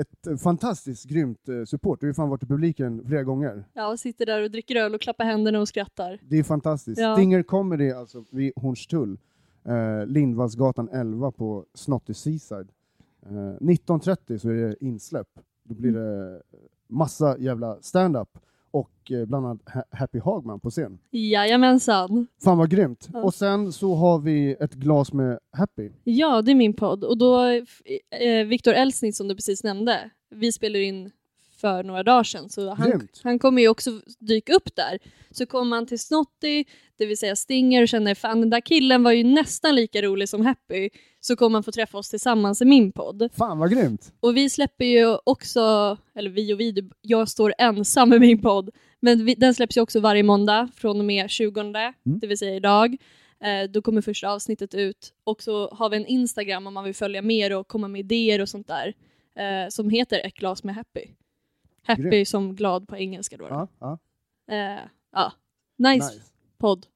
ett 0.00 0.40
fantastiskt 0.42 1.04
grymt 1.04 1.48
eh, 1.48 1.64
support. 1.64 2.00
Du 2.00 2.06
har 2.06 2.10
ju 2.10 2.14
fan 2.14 2.28
varit 2.28 2.42
i 2.42 2.46
publiken 2.46 3.04
flera 3.06 3.22
gånger. 3.22 3.64
Jag 3.72 3.98
sitter 3.98 4.26
där 4.26 4.42
och 4.42 4.50
dricker 4.50 4.76
öl 4.76 4.94
och 4.94 5.00
klappar 5.00 5.24
händerna 5.24 5.60
och 5.60 5.68
skrattar. 5.68 6.18
Det 6.22 6.38
är 6.38 6.42
fantastiskt. 6.42 7.00
Ja. 7.00 7.16
Stinger 7.16 7.42
Comedy 7.42 7.90
alltså 7.90 8.24
vid 8.30 8.52
Hornstull. 8.56 9.18
Eh, 9.64 10.06
Lindvallsgatan 10.06 10.88
11 10.88 11.32
på 11.32 11.64
Snotty 11.74 12.14
Seaside. 12.14 12.68
Eh, 13.26 13.32
19.30 13.32 14.38
så 14.38 14.48
är 14.48 14.54
det 14.54 14.76
insläpp. 14.80 15.28
Då 15.68 15.74
blir 15.74 15.92
det 15.92 16.42
massa 16.88 17.38
jävla 17.38 17.78
stand-up 17.82 18.28
och 18.70 19.12
eh, 19.12 19.24
bland 19.26 19.46
annat 19.46 19.60
Ha- 19.74 19.84
Happy 19.90 20.18
Hagman 20.18 20.60
på 20.60 20.70
scen. 20.70 20.98
Jajamensan. 21.10 22.26
Fan 22.44 22.58
vad 22.58 22.70
grymt! 22.70 23.08
Ja. 23.12 23.22
Och 23.22 23.34
sen 23.34 23.72
så 23.72 23.94
har 23.94 24.18
vi 24.18 24.56
ett 24.60 24.74
glas 24.74 25.12
med 25.12 25.38
Happy. 25.52 25.90
Ja, 26.04 26.42
det 26.42 26.50
är 26.50 26.54
min 26.54 26.74
podd. 26.74 27.04
Och 27.04 27.18
då, 27.18 27.44
eh, 27.48 28.46
Viktor 28.46 28.72
Elsnitz 28.72 29.18
som 29.18 29.28
du 29.28 29.34
precis 29.34 29.64
nämnde, 29.64 30.10
vi 30.30 30.52
spelar 30.52 30.80
in 30.80 31.10
för 31.60 31.82
några 31.82 32.02
dagar 32.02 32.24
sedan, 32.24 32.48
så 32.48 32.74
han, 32.74 33.08
han 33.22 33.38
kommer 33.38 33.62
ju 33.62 33.68
också 33.68 33.90
dyka 34.18 34.54
upp 34.54 34.76
där. 34.76 34.98
Så 35.30 35.46
kommer 35.46 35.64
man 35.64 35.86
till 35.86 35.98
Snotty, 35.98 36.64
det 36.98 37.06
vill 37.06 37.18
säga 37.18 37.36
Stinger, 37.36 37.82
och 37.82 37.88
känner 37.88 38.14
fan 38.14 38.40
den 38.40 38.50
där 38.50 38.60
killen 38.60 39.02
var 39.02 39.12
ju 39.12 39.24
nästan 39.24 39.74
lika 39.74 40.02
rolig 40.02 40.28
som 40.28 40.46
Happy, 40.46 40.90
så 41.20 41.36
kommer 41.36 41.52
man 41.52 41.62
få 41.62 41.72
träffa 41.72 41.98
oss 41.98 42.10
tillsammans 42.10 42.62
i 42.62 42.64
min 42.64 42.92
podd. 42.92 43.28
Fan 43.36 43.58
vad 43.58 43.70
grymt! 43.70 44.12
Och 44.20 44.36
vi 44.36 44.50
släpper 44.50 44.84
ju 44.84 45.16
också, 45.24 45.96
eller 46.14 46.30
vi 46.30 46.54
och 46.54 46.60
vi, 46.60 46.90
jag 47.00 47.28
står 47.28 47.54
ensam 47.58 48.08
med 48.08 48.20
min 48.20 48.42
podd, 48.42 48.70
men 49.00 49.24
vi, 49.24 49.34
den 49.34 49.54
släpps 49.54 49.76
ju 49.76 49.80
också 49.80 50.00
varje 50.00 50.22
måndag 50.22 50.68
från 50.74 50.98
och 50.98 51.04
med 51.04 51.30
20, 51.30 51.92
det 52.04 52.26
vill 52.26 52.38
säga 52.38 52.54
idag. 52.54 52.96
Eh, 53.44 53.70
då 53.70 53.82
kommer 53.82 54.00
första 54.00 54.28
avsnittet 54.28 54.74
ut 54.74 55.12
och 55.24 55.42
så 55.42 55.68
har 55.68 55.90
vi 55.90 55.96
en 55.96 56.06
Instagram 56.06 56.66
om 56.66 56.74
man 56.74 56.84
vill 56.84 56.94
följa 56.94 57.22
mer 57.22 57.56
och 57.56 57.68
komma 57.68 57.88
med 57.88 57.98
idéer 57.98 58.40
och 58.40 58.48
sånt 58.48 58.68
där 58.68 58.94
eh, 59.36 59.68
som 59.68 59.90
heter 59.90 60.26
Ett 60.26 60.34
glas 60.34 60.64
med 60.64 60.74
Happy. 60.74 61.04
Happy 61.82 62.02
Grymt. 62.02 62.28
som 62.28 62.54
glad 62.56 62.88
på 62.88 62.96
engelska 62.96 63.36
då. 63.36 63.46
Ja, 63.50 63.68
ja. 63.78 63.98
Eh, 64.54 64.80
ja. 65.12 65.32
Nice, 65.76 66.06
Nice. 66.06 66.20
podd. 66.58 66.86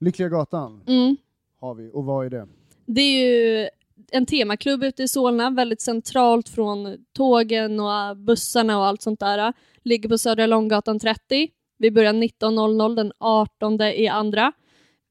Lyckliga 0.00 0.28
gatan 0.28 0.80
Mm. 0.86 1.16
har 1.60 1.74
vi. 1.74 1.90
Och 1.92 2.04
vad 2.04 2.26
är 2.26 2.30
det? 2.30 2.48
Det 2.86 3.00
är 3.00 3.26
ju 3.28 3.68
en 4.12 4.26
temaklubb 4.26 4.84
ute 4.84 5.02
i 5.02 5.08
Solna, 5.08 5.50
väldigt 5.50 5.80
centralt 5.80 6.48
från 6.48 7.04
tågen 7.12 7.80
och 7.80 8.16
bussarna 8.16 8.78
och 8.78 8.84
allt 8.86 9.02
sånt 9.02 9.20
där. 9.20 9.52
Ligger 9.82 10.08
på 10.08 10.18
Södra 10.18 10.46
Långgatan 10.46 10.98
30. 10.98 11.50
Vi 11.78 11.90
börjar 11.90 12.12
19.00 12.12 12.96
den 12.96 13.12
18 13.18 13.80
i 13.80 14.08
andra. 14.08 14.52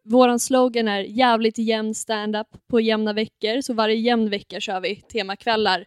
Våran 0.04 0.40
slogan 0.40 0.88
är 0.88 1.00
jävligt 1.00 1.58
jämn 1.58 1.96
stand-up 1.96 2.48
på 2.68 2.80
jämna 2.80 3.14
veckor, 3.14 3.62
så 3.62 3.74
varje 3.74 3.96
jämn 3.96 4.30
vecka 4.30 4.60
kör 4.60 4.80
vi 4.80 4.96
temakvällar. 4.96 5.86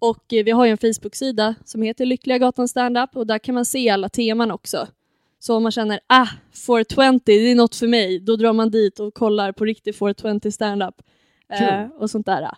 Och 0.00 0.32
eh, 0.32 0.44
vi 0.44 0.50
har 0.50 0.64
ju 0.64 0.70
en 0.70 0.78
Facebook-sida 0.78 1.54
som 1.64 1.82
heter 1.82 2.06
Lyckliga 2.06 2.38
Gatan 2.38 2.68
Stand-up 2.68 3.16
och 3.16 3.26
där 3.26 3.38
kan 3.38 3.54
man 3.54 3.64
se 3.64 3.90
alla 3.90 4.08
teman 4.08 4.50
också. 4.50 4.88
Så 5.38 5.56
om 5.56 5.62
man 5.62 5.72
känner 5.72 6.00
ah, 6.06 6.28
420, 6.66 7.20
det 7.24 7.32
är 7.32 7.54
något 7.54 7.74
för 7.74 7.86
mig, 7.86 8.20
då 8.20 8.36
drar 8.36 8.52
man 8.52 8.70
dit 8.70 9.00
och 9.00 9.14
kollar 9.14 9.52
på 9.52 9.64
riktig 9.64 9.94
420 9.94 10.50
stand-up. 10.50 10.94
Eh, 11.48 11.58
Kul. 11.58 11.90
och 11.98 12.10
sånt 12.10 12.26
där. 12.26 12.48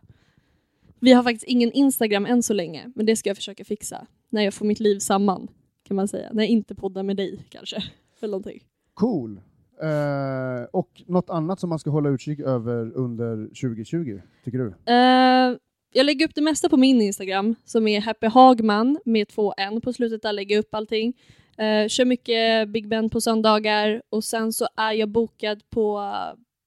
Vi 1.01 1.13
har 1.13 1.23
faktiskt 1.23 1.45
ingen 1.45 1.73
Instagram 1.73 2.27
än 2.27 2.43
så 2.43 2.53
länge, 2.55 2.91
men 2.95 3.07
det 3.07 3.17
ska 3.17 3.31
jag 3.31 3.37
försöka 3.37 3.65
fixa. 3.65 4.07
När 4.31 4.43
jag 4.43 4.55
får 4.55 4.67
mitt 4.67 4.81
liv 4.81 4.99
samman, 4.99 5.49
kan 5.89 5.97
man 5.97 6.09
säga. 6.09 6.29
När 6.33 6.43
jag 6.43 6.51
inte 6.51 6.75
poddar 6.75 7.03
med 7.03 7.17
dig, 7.17 7.47
kanske. 7.49 7.77
Eller 8.21 8.31
någonting. 8.31 8.63
Cool! 8.95 9.41
Eh, 9.83 10.65
och 10.73 11.03
något 11.07 11.31
annat 11.31 11.61
som 11.61 11.69
man 11.69 11.79
ska 11.79 11.91
hålla 11.91 12.09
utkik 12.09 12.41
över 12.41 12.93
under 12.97 13.47
2020, 13.47 14.21
tycker 14.45 14.59
du? 14.59 14.93
Eh, 14.93 15.57
jag 15.93 16.07
lägger 16.07 16.27
upp 16.27 16.35
det 16.35 16.41
mesta 16.41 16.69
på 16.69 16.77
min 16.77 17.03
Instagram, 17.03 17.55
som 17.65 17.89
är 17.89 18.01
Happy 18.01 18.27
Hagman 18.27 18.99
med 19.05 19.29
två 19.29 19.55
N 19.57 19.81
på 19.81 19.93
slutet. 19.93 20.23
Där 20.23 20.33
lägger 20.33 20.55
jag 20.55 20.61
upp 20.61 20.75
allting. 20.75 21.15
Eh, 21.57 21.89
kör 21.89 22.05
mycket 22.05 22.69
Big 22.69 22.89
Ben 22.89 23.11
på 23.11 23.21
söndagar 23.21 24.03
och 24.09 24.25
sen 24.25 24.53
så 24.53 24.69
är 24.77 24.93
jag 24.93 25.09
bokad 25.09 25.71
på 25.71 26.13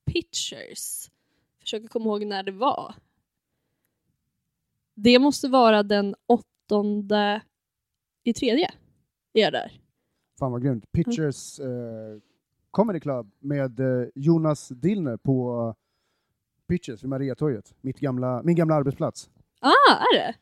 Pictures. 0.06 1.12
Försöker 1.62 1.88
komma 1.88 2.06
ihåg 2.06 2.26
när 2.26 2.44
det 2.44 2.52
var. 2.52 2.96
Det 4.96 5.20
måste 5.20 5.48
vara 5.48 5.84
den 5.84 6.16
åttonde 6.26 7.42
i 8.24 8.34
tredje. 8.34 8.72
Är 9.34 9.42
jag 9.42 9.54
där. 9.54 9.72
Fan 10.40 10.52
vad 10.52 10.64
grymt. 10.64 10.92
Pitchers 10.92 11.60
eh, 11.60 11.68
Comedy 12.72 13.00
Club 13.00 13.32
med 13.40 13.80
eh, 13.80 14.08
Jonas 14.16 14.70
Dillner 14.70 15.18
på 15.18 15.76
Pitchers 16.68 17.04
vid 17.04 17.10
Mariatorget. 17.10 17.74
Mitt 17.82 18.00
gamla, 18.00 18.42
min 18.44 18.56
gamla 18.56 18.76
arbetsplats. 18.76 19.30
Ah, 19.60 19.70
är 20.14 20.18
det? 20.20 20.36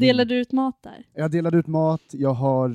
Delar 0.00 0.24
du 0.24 0.34
ut 0.40 0.52
mat 0.52 0.82
där? 0.82 1.06
Jag 1.14 1.30
delade 1.30 1.56
ut 1.58 1.66
mat, 1.66 2.00
jag 2.12 2.32
har, 2.34 2.68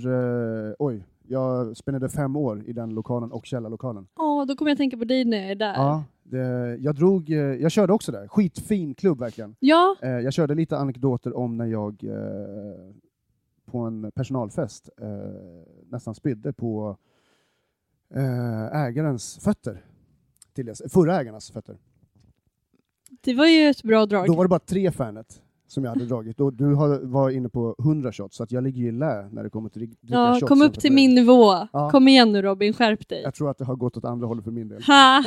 eh, 0.70 0.74
oj, 0.80 1.04
jag 1.28 1.78
spenderade 1.78 2.10
fem 2.10 2.36
år 2.36 2.64
i 2.66 2.74
den 2.74 2.90
lokalen 2.90 3.32
och 3.32 3.46
källarlokalen. 3.46 4.08
Åh, 4.16 4.46
då 4.46 4.56
kommer 4.56 4.72
jag 4.72 4.78
tänka 4.78 4.98
på 4.98 5.04
dig 5.04 5.26
när 5.26 5.38
jag 5.38 5.52
är 5.52 5.56
där. 5.56 5.74
Ja, 5.74 6.04
det, 6.24 6.78
jag 6.80 6.96
drog, 6.96 7.30
eh, 7.30 7.38
jag 7.38 7.72
körde 7.72 7.94
också 7.94 8.12
där. 8.12 8.28
Skitfin 8.28 8.96
klubb 8.96 9.20
verkligen. 9.20 9.56
Ja, 9.60 9.96
Eh, 10.02 10.10
jag 10.10 10.34
körde 10.34 10.56
lite 10.56 10.78
anekdoter 10.78 11.38
om 11.38 11.58
när 11.58 11.66
jag 11.66 12.04
eh, 12.04 12.94
på 13.66 13.78
en 13.80 14.12
personalfest 14.12 14.90
eh, 15.02 15.08
nästan 15.90 16.16
spydde 16.16 16.54
på 16.54 16.98
eh, 18.14 18.76
ägarens 18.84 19.40
fötter. 19.44 19.86
Till 20.54 20.66
dess, 20.66 20.82
förra 20.94 21.20
ägarnas 21.22 21.52
fötter. 21.52 21.78
Det 23.22 23.34
var 23.34 23.46
ju 23.46 23.70
ett 23.70 23.84
bra 23.84 24.06
drag. 24.06 24.28
Då 24.28 24.36
var 24.36 24.44
det 24.44 24.50
bara 24.50 24.60
tre 24.60 24.92
Fanet 24.92 25.42
som 25.68 25.84
jag 25.84 25.92
hade 25.92 26.06
dragit 26.06 26.40
och 26.40 26.54
du 26.54 26.74
har, 26.74 27.00
var 27.00 27.30
inne 27.30 27.50
på 27.50 27.76
100 27.80 28.12
shots 28.12 28.38
så 28.38 28.44
att 28.44 28.52
jag 28.52 28.64
ligger 28.64 28.82
ju 28.82 28.88
i 28.88 28.92
lä 28.92 29.30
när 29.32 29.44
det 29.44 29.50
kommer 29.50 29.70
till 29.70 29.80
dricka 29.80 29.96
Ja, 30.02 30.34
shots 30.34 30.48
kom 30.50 30.62
upp 30.62 30.80
till 30.80 30.94
min 30.94 31.16
nivå. 31.16 31.68
Ja. 31.74 31.90
Kom 31.92 32.08
igen 32.08 32.32
nu 32.32 32.42
Robin, 32.42 32.74
skärp 32.74 33.10
dig. 33.10 33.22
Jag 33.22 33.34
tror 33.34 33.50
att 33.50 33.58
det 33.58 33.66
har 33.66 33.76
gått 33.76 33.98
åt 33.98 34.06
andra 34.06 34.28
hållet 34.28 34.44
för 34.44 34.52
min 34.52 34.68
del. 34.68 34.82
ja, 34.88 35.24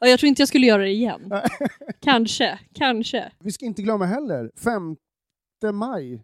jag 0.00 0.20
tror 0.20 0.28
inte 0.28 0.42
jag 0.42 0.48
skulle 0.48 0.66
göra 0.66 0.82
det 0.82 0.90
igen. 0.90 1.32
kanske, 2.00 2.58
kanske. 2.72 3.32
Vi 3.38 3.52
ska 3.52 3.64
inte 3.66 3.82
glömma 3.82 4.04
heller, 4.06 4.50
5 4.56 4.96
maj 5.72 6.22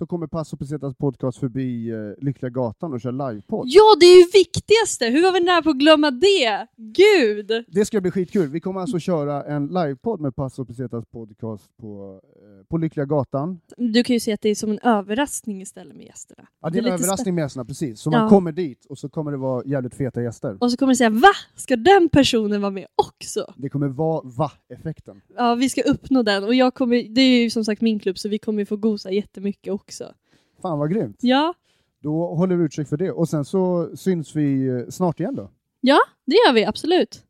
så 0.00 0.06
kommer 0.06 0.26
Passo 0.26 0.56
Pesetas 0.56 0.94
podcast 0.94 1.38
förbi 1.38 1.90
eh, 1.90 1.96
Lyckliga 2.24 2.50
Gatan 2.50 2.92
och 2.92 3.00
kör 3.00 3.12
livepodd. 3.12 3.66
Ja, 3.68 3.96
det 4.00 4.06
är 4.06 4.16
ju 4.18 4.24
viktigaste! 4.32 5.06
Hur 5.06 5.22
var 5.22 5.32
vi 5.32 5.40
nära 5.40 5.62
på 5.62 5.70
att 5.70 5.76
glömma 5.76 6.10
det? 6.10 6.66
Gud! 6.76 7.64
Det 7.68 7.84
ska 7.84 8.00
bli 8.00 8.10
skitkul. 8.10 8.48
Vi 8.48 8.60
kommer 8.60 8.80
alltså 8.80 8.98
köra 8.98 9.42
en 9.44 9.66
livepodd 9.66 10.20
med 10.20 10.36
Passo 10.36 10.64
Pesetas 10.64 11.04
podcast 11.06 11.76
på, 11.80 12.20
eh, 12.24 12.66
på 12.68 12.76
Lyckliga 12.78 13.06
Gatan. 13.06 13.60
Du 13.76 14.04
kan 14.04 14.14
ju 14.14 14.20
se 14.20 14.32
att 14.32 14.40
det 14.40 14.48
är 14.48 14.54
som 14.54 14.70
en 14.70 14.78
överraskning 14.82 15.62
istället 15.62 15.96
med 15.96 16.06
gästerna. 16.06 16.46
Ja, 16.62 16.70
det 16.70 16.76
är 16.76 16.78
en 16.78 16.84
lite 16.84 16.94
överraskning 16.94 17.34
med 17.34 17.42
gästerna, 17.42 17.64
precis. 17.64 18.00
Så 18.00 18.10
man 18.10 18.20
Ja. 18.22 18.28
kommer 18.28 18.52
dit 18.52 18.84
och 18.88 18.98
så 18.98 19.08
kommer 19.08 19.30
det 19.30 19.36
vara 19.38 19.62
jävligt 19.66 19.94
feta 19.94 20.22
gäster. 20.22 20.56
Och 20.60 20.70
så 20.70 20.76
kommer 20.76 20.92
du 20.92 20.96
säga 20.96 21.10
va? 21.10 21.32
Ska 21.56 21.76
den 21.76 22.08
personen 22.08 22.60
vara 22.60 22.70
med 22.70 22.86
också? 22.94 23.52
Det 23.56 23.68
kommer 23.68 23.88
vara 23.88 24.20
va-effekten. 24.24 25.20
Ja, 25.36 25.54
vi 25.54 25.68
ska 25.68 25.82
uppnå 25.82 26.22
den 26.22 26.44
och 26.44 26.54
jag 26.54 26.74
kommer, 26.74 27.14
det 27.14 27.20
är 27.20 27.42
ju 27.42 27.50
som 27.50 27.64
sagt 27.64 27.80
min 27.82 27.98
klubb 27.98 28.18
så 28.18 28.28
vi 28.28 28.38
kommer 28.38 28.64
få 28.64 28.76
gosa 28.76 29.10
jättemycket 29.10 29.72
också. 29.90 30.14
Fan 30.62 30.78
vad 30.78 30.90
grymt. 30.90 31.16
Ja, 31.20 31.54
Då 32.02 32.34
håller 32.34 32.56
vi 32.56 32.64
utkik 32.64 32.88
för 32.88 32.96
det. 32.96 33.10
Och 33.12 33.28
sen 33.28 33.44
så 33.44 33.90
syns 33.96 34.36
vi 34.36 34.68
eh, 34.68 34.88
snart 34.88 35.20
igen 35.20 35.34
då. 35.34 35.50
ja 35.80 35.98
det 36.26 36.34
gör 36.46 36.52
vi 36.54 36.64
absolut. 36.64 37.24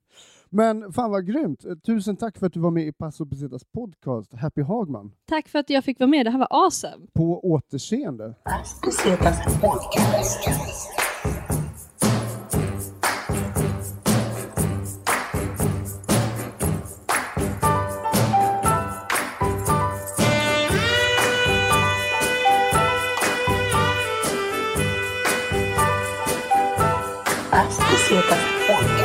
Men 0.52 0.92
fan 0.92 1.10
vad 1.10 1.26
grymt. 1.26 1.64
Eh, 1.64 1.74
Tusen 1.74 2.16
tack 2.16 2.38
för 2.38 2.46
att 2.46 2.52
du 2.52 2.60
var 2.60 2.70
med 2.70 2.86
i 2.86 2.92
Passo 2.92 3.26
Pesetas 3.26 3.62
podcast, 3.74 4.32
Happy 4.34 4.62
Hagman. 4.62 5.12
Tack 5.26 5.48
för 5.48 5.58
att 5.58 5.70
jag 5.70 5.84
fick 5.84 6.00
vara 6.00 6.10
med, 6.10 6.26
det 6.26 6.30
här 6.30 6.38
var 6.38 6.48
awesome. 6.50 7.06
På 7.14 7.40
återseende. 7.52 8.34
Paz 8.44 8.80
Pesetas 8.84 9.60
Podcast. 9.60 10.48
Paz 28.10 28.18
Pesetas 28.18 28.40
Podcast. 28.66 28.99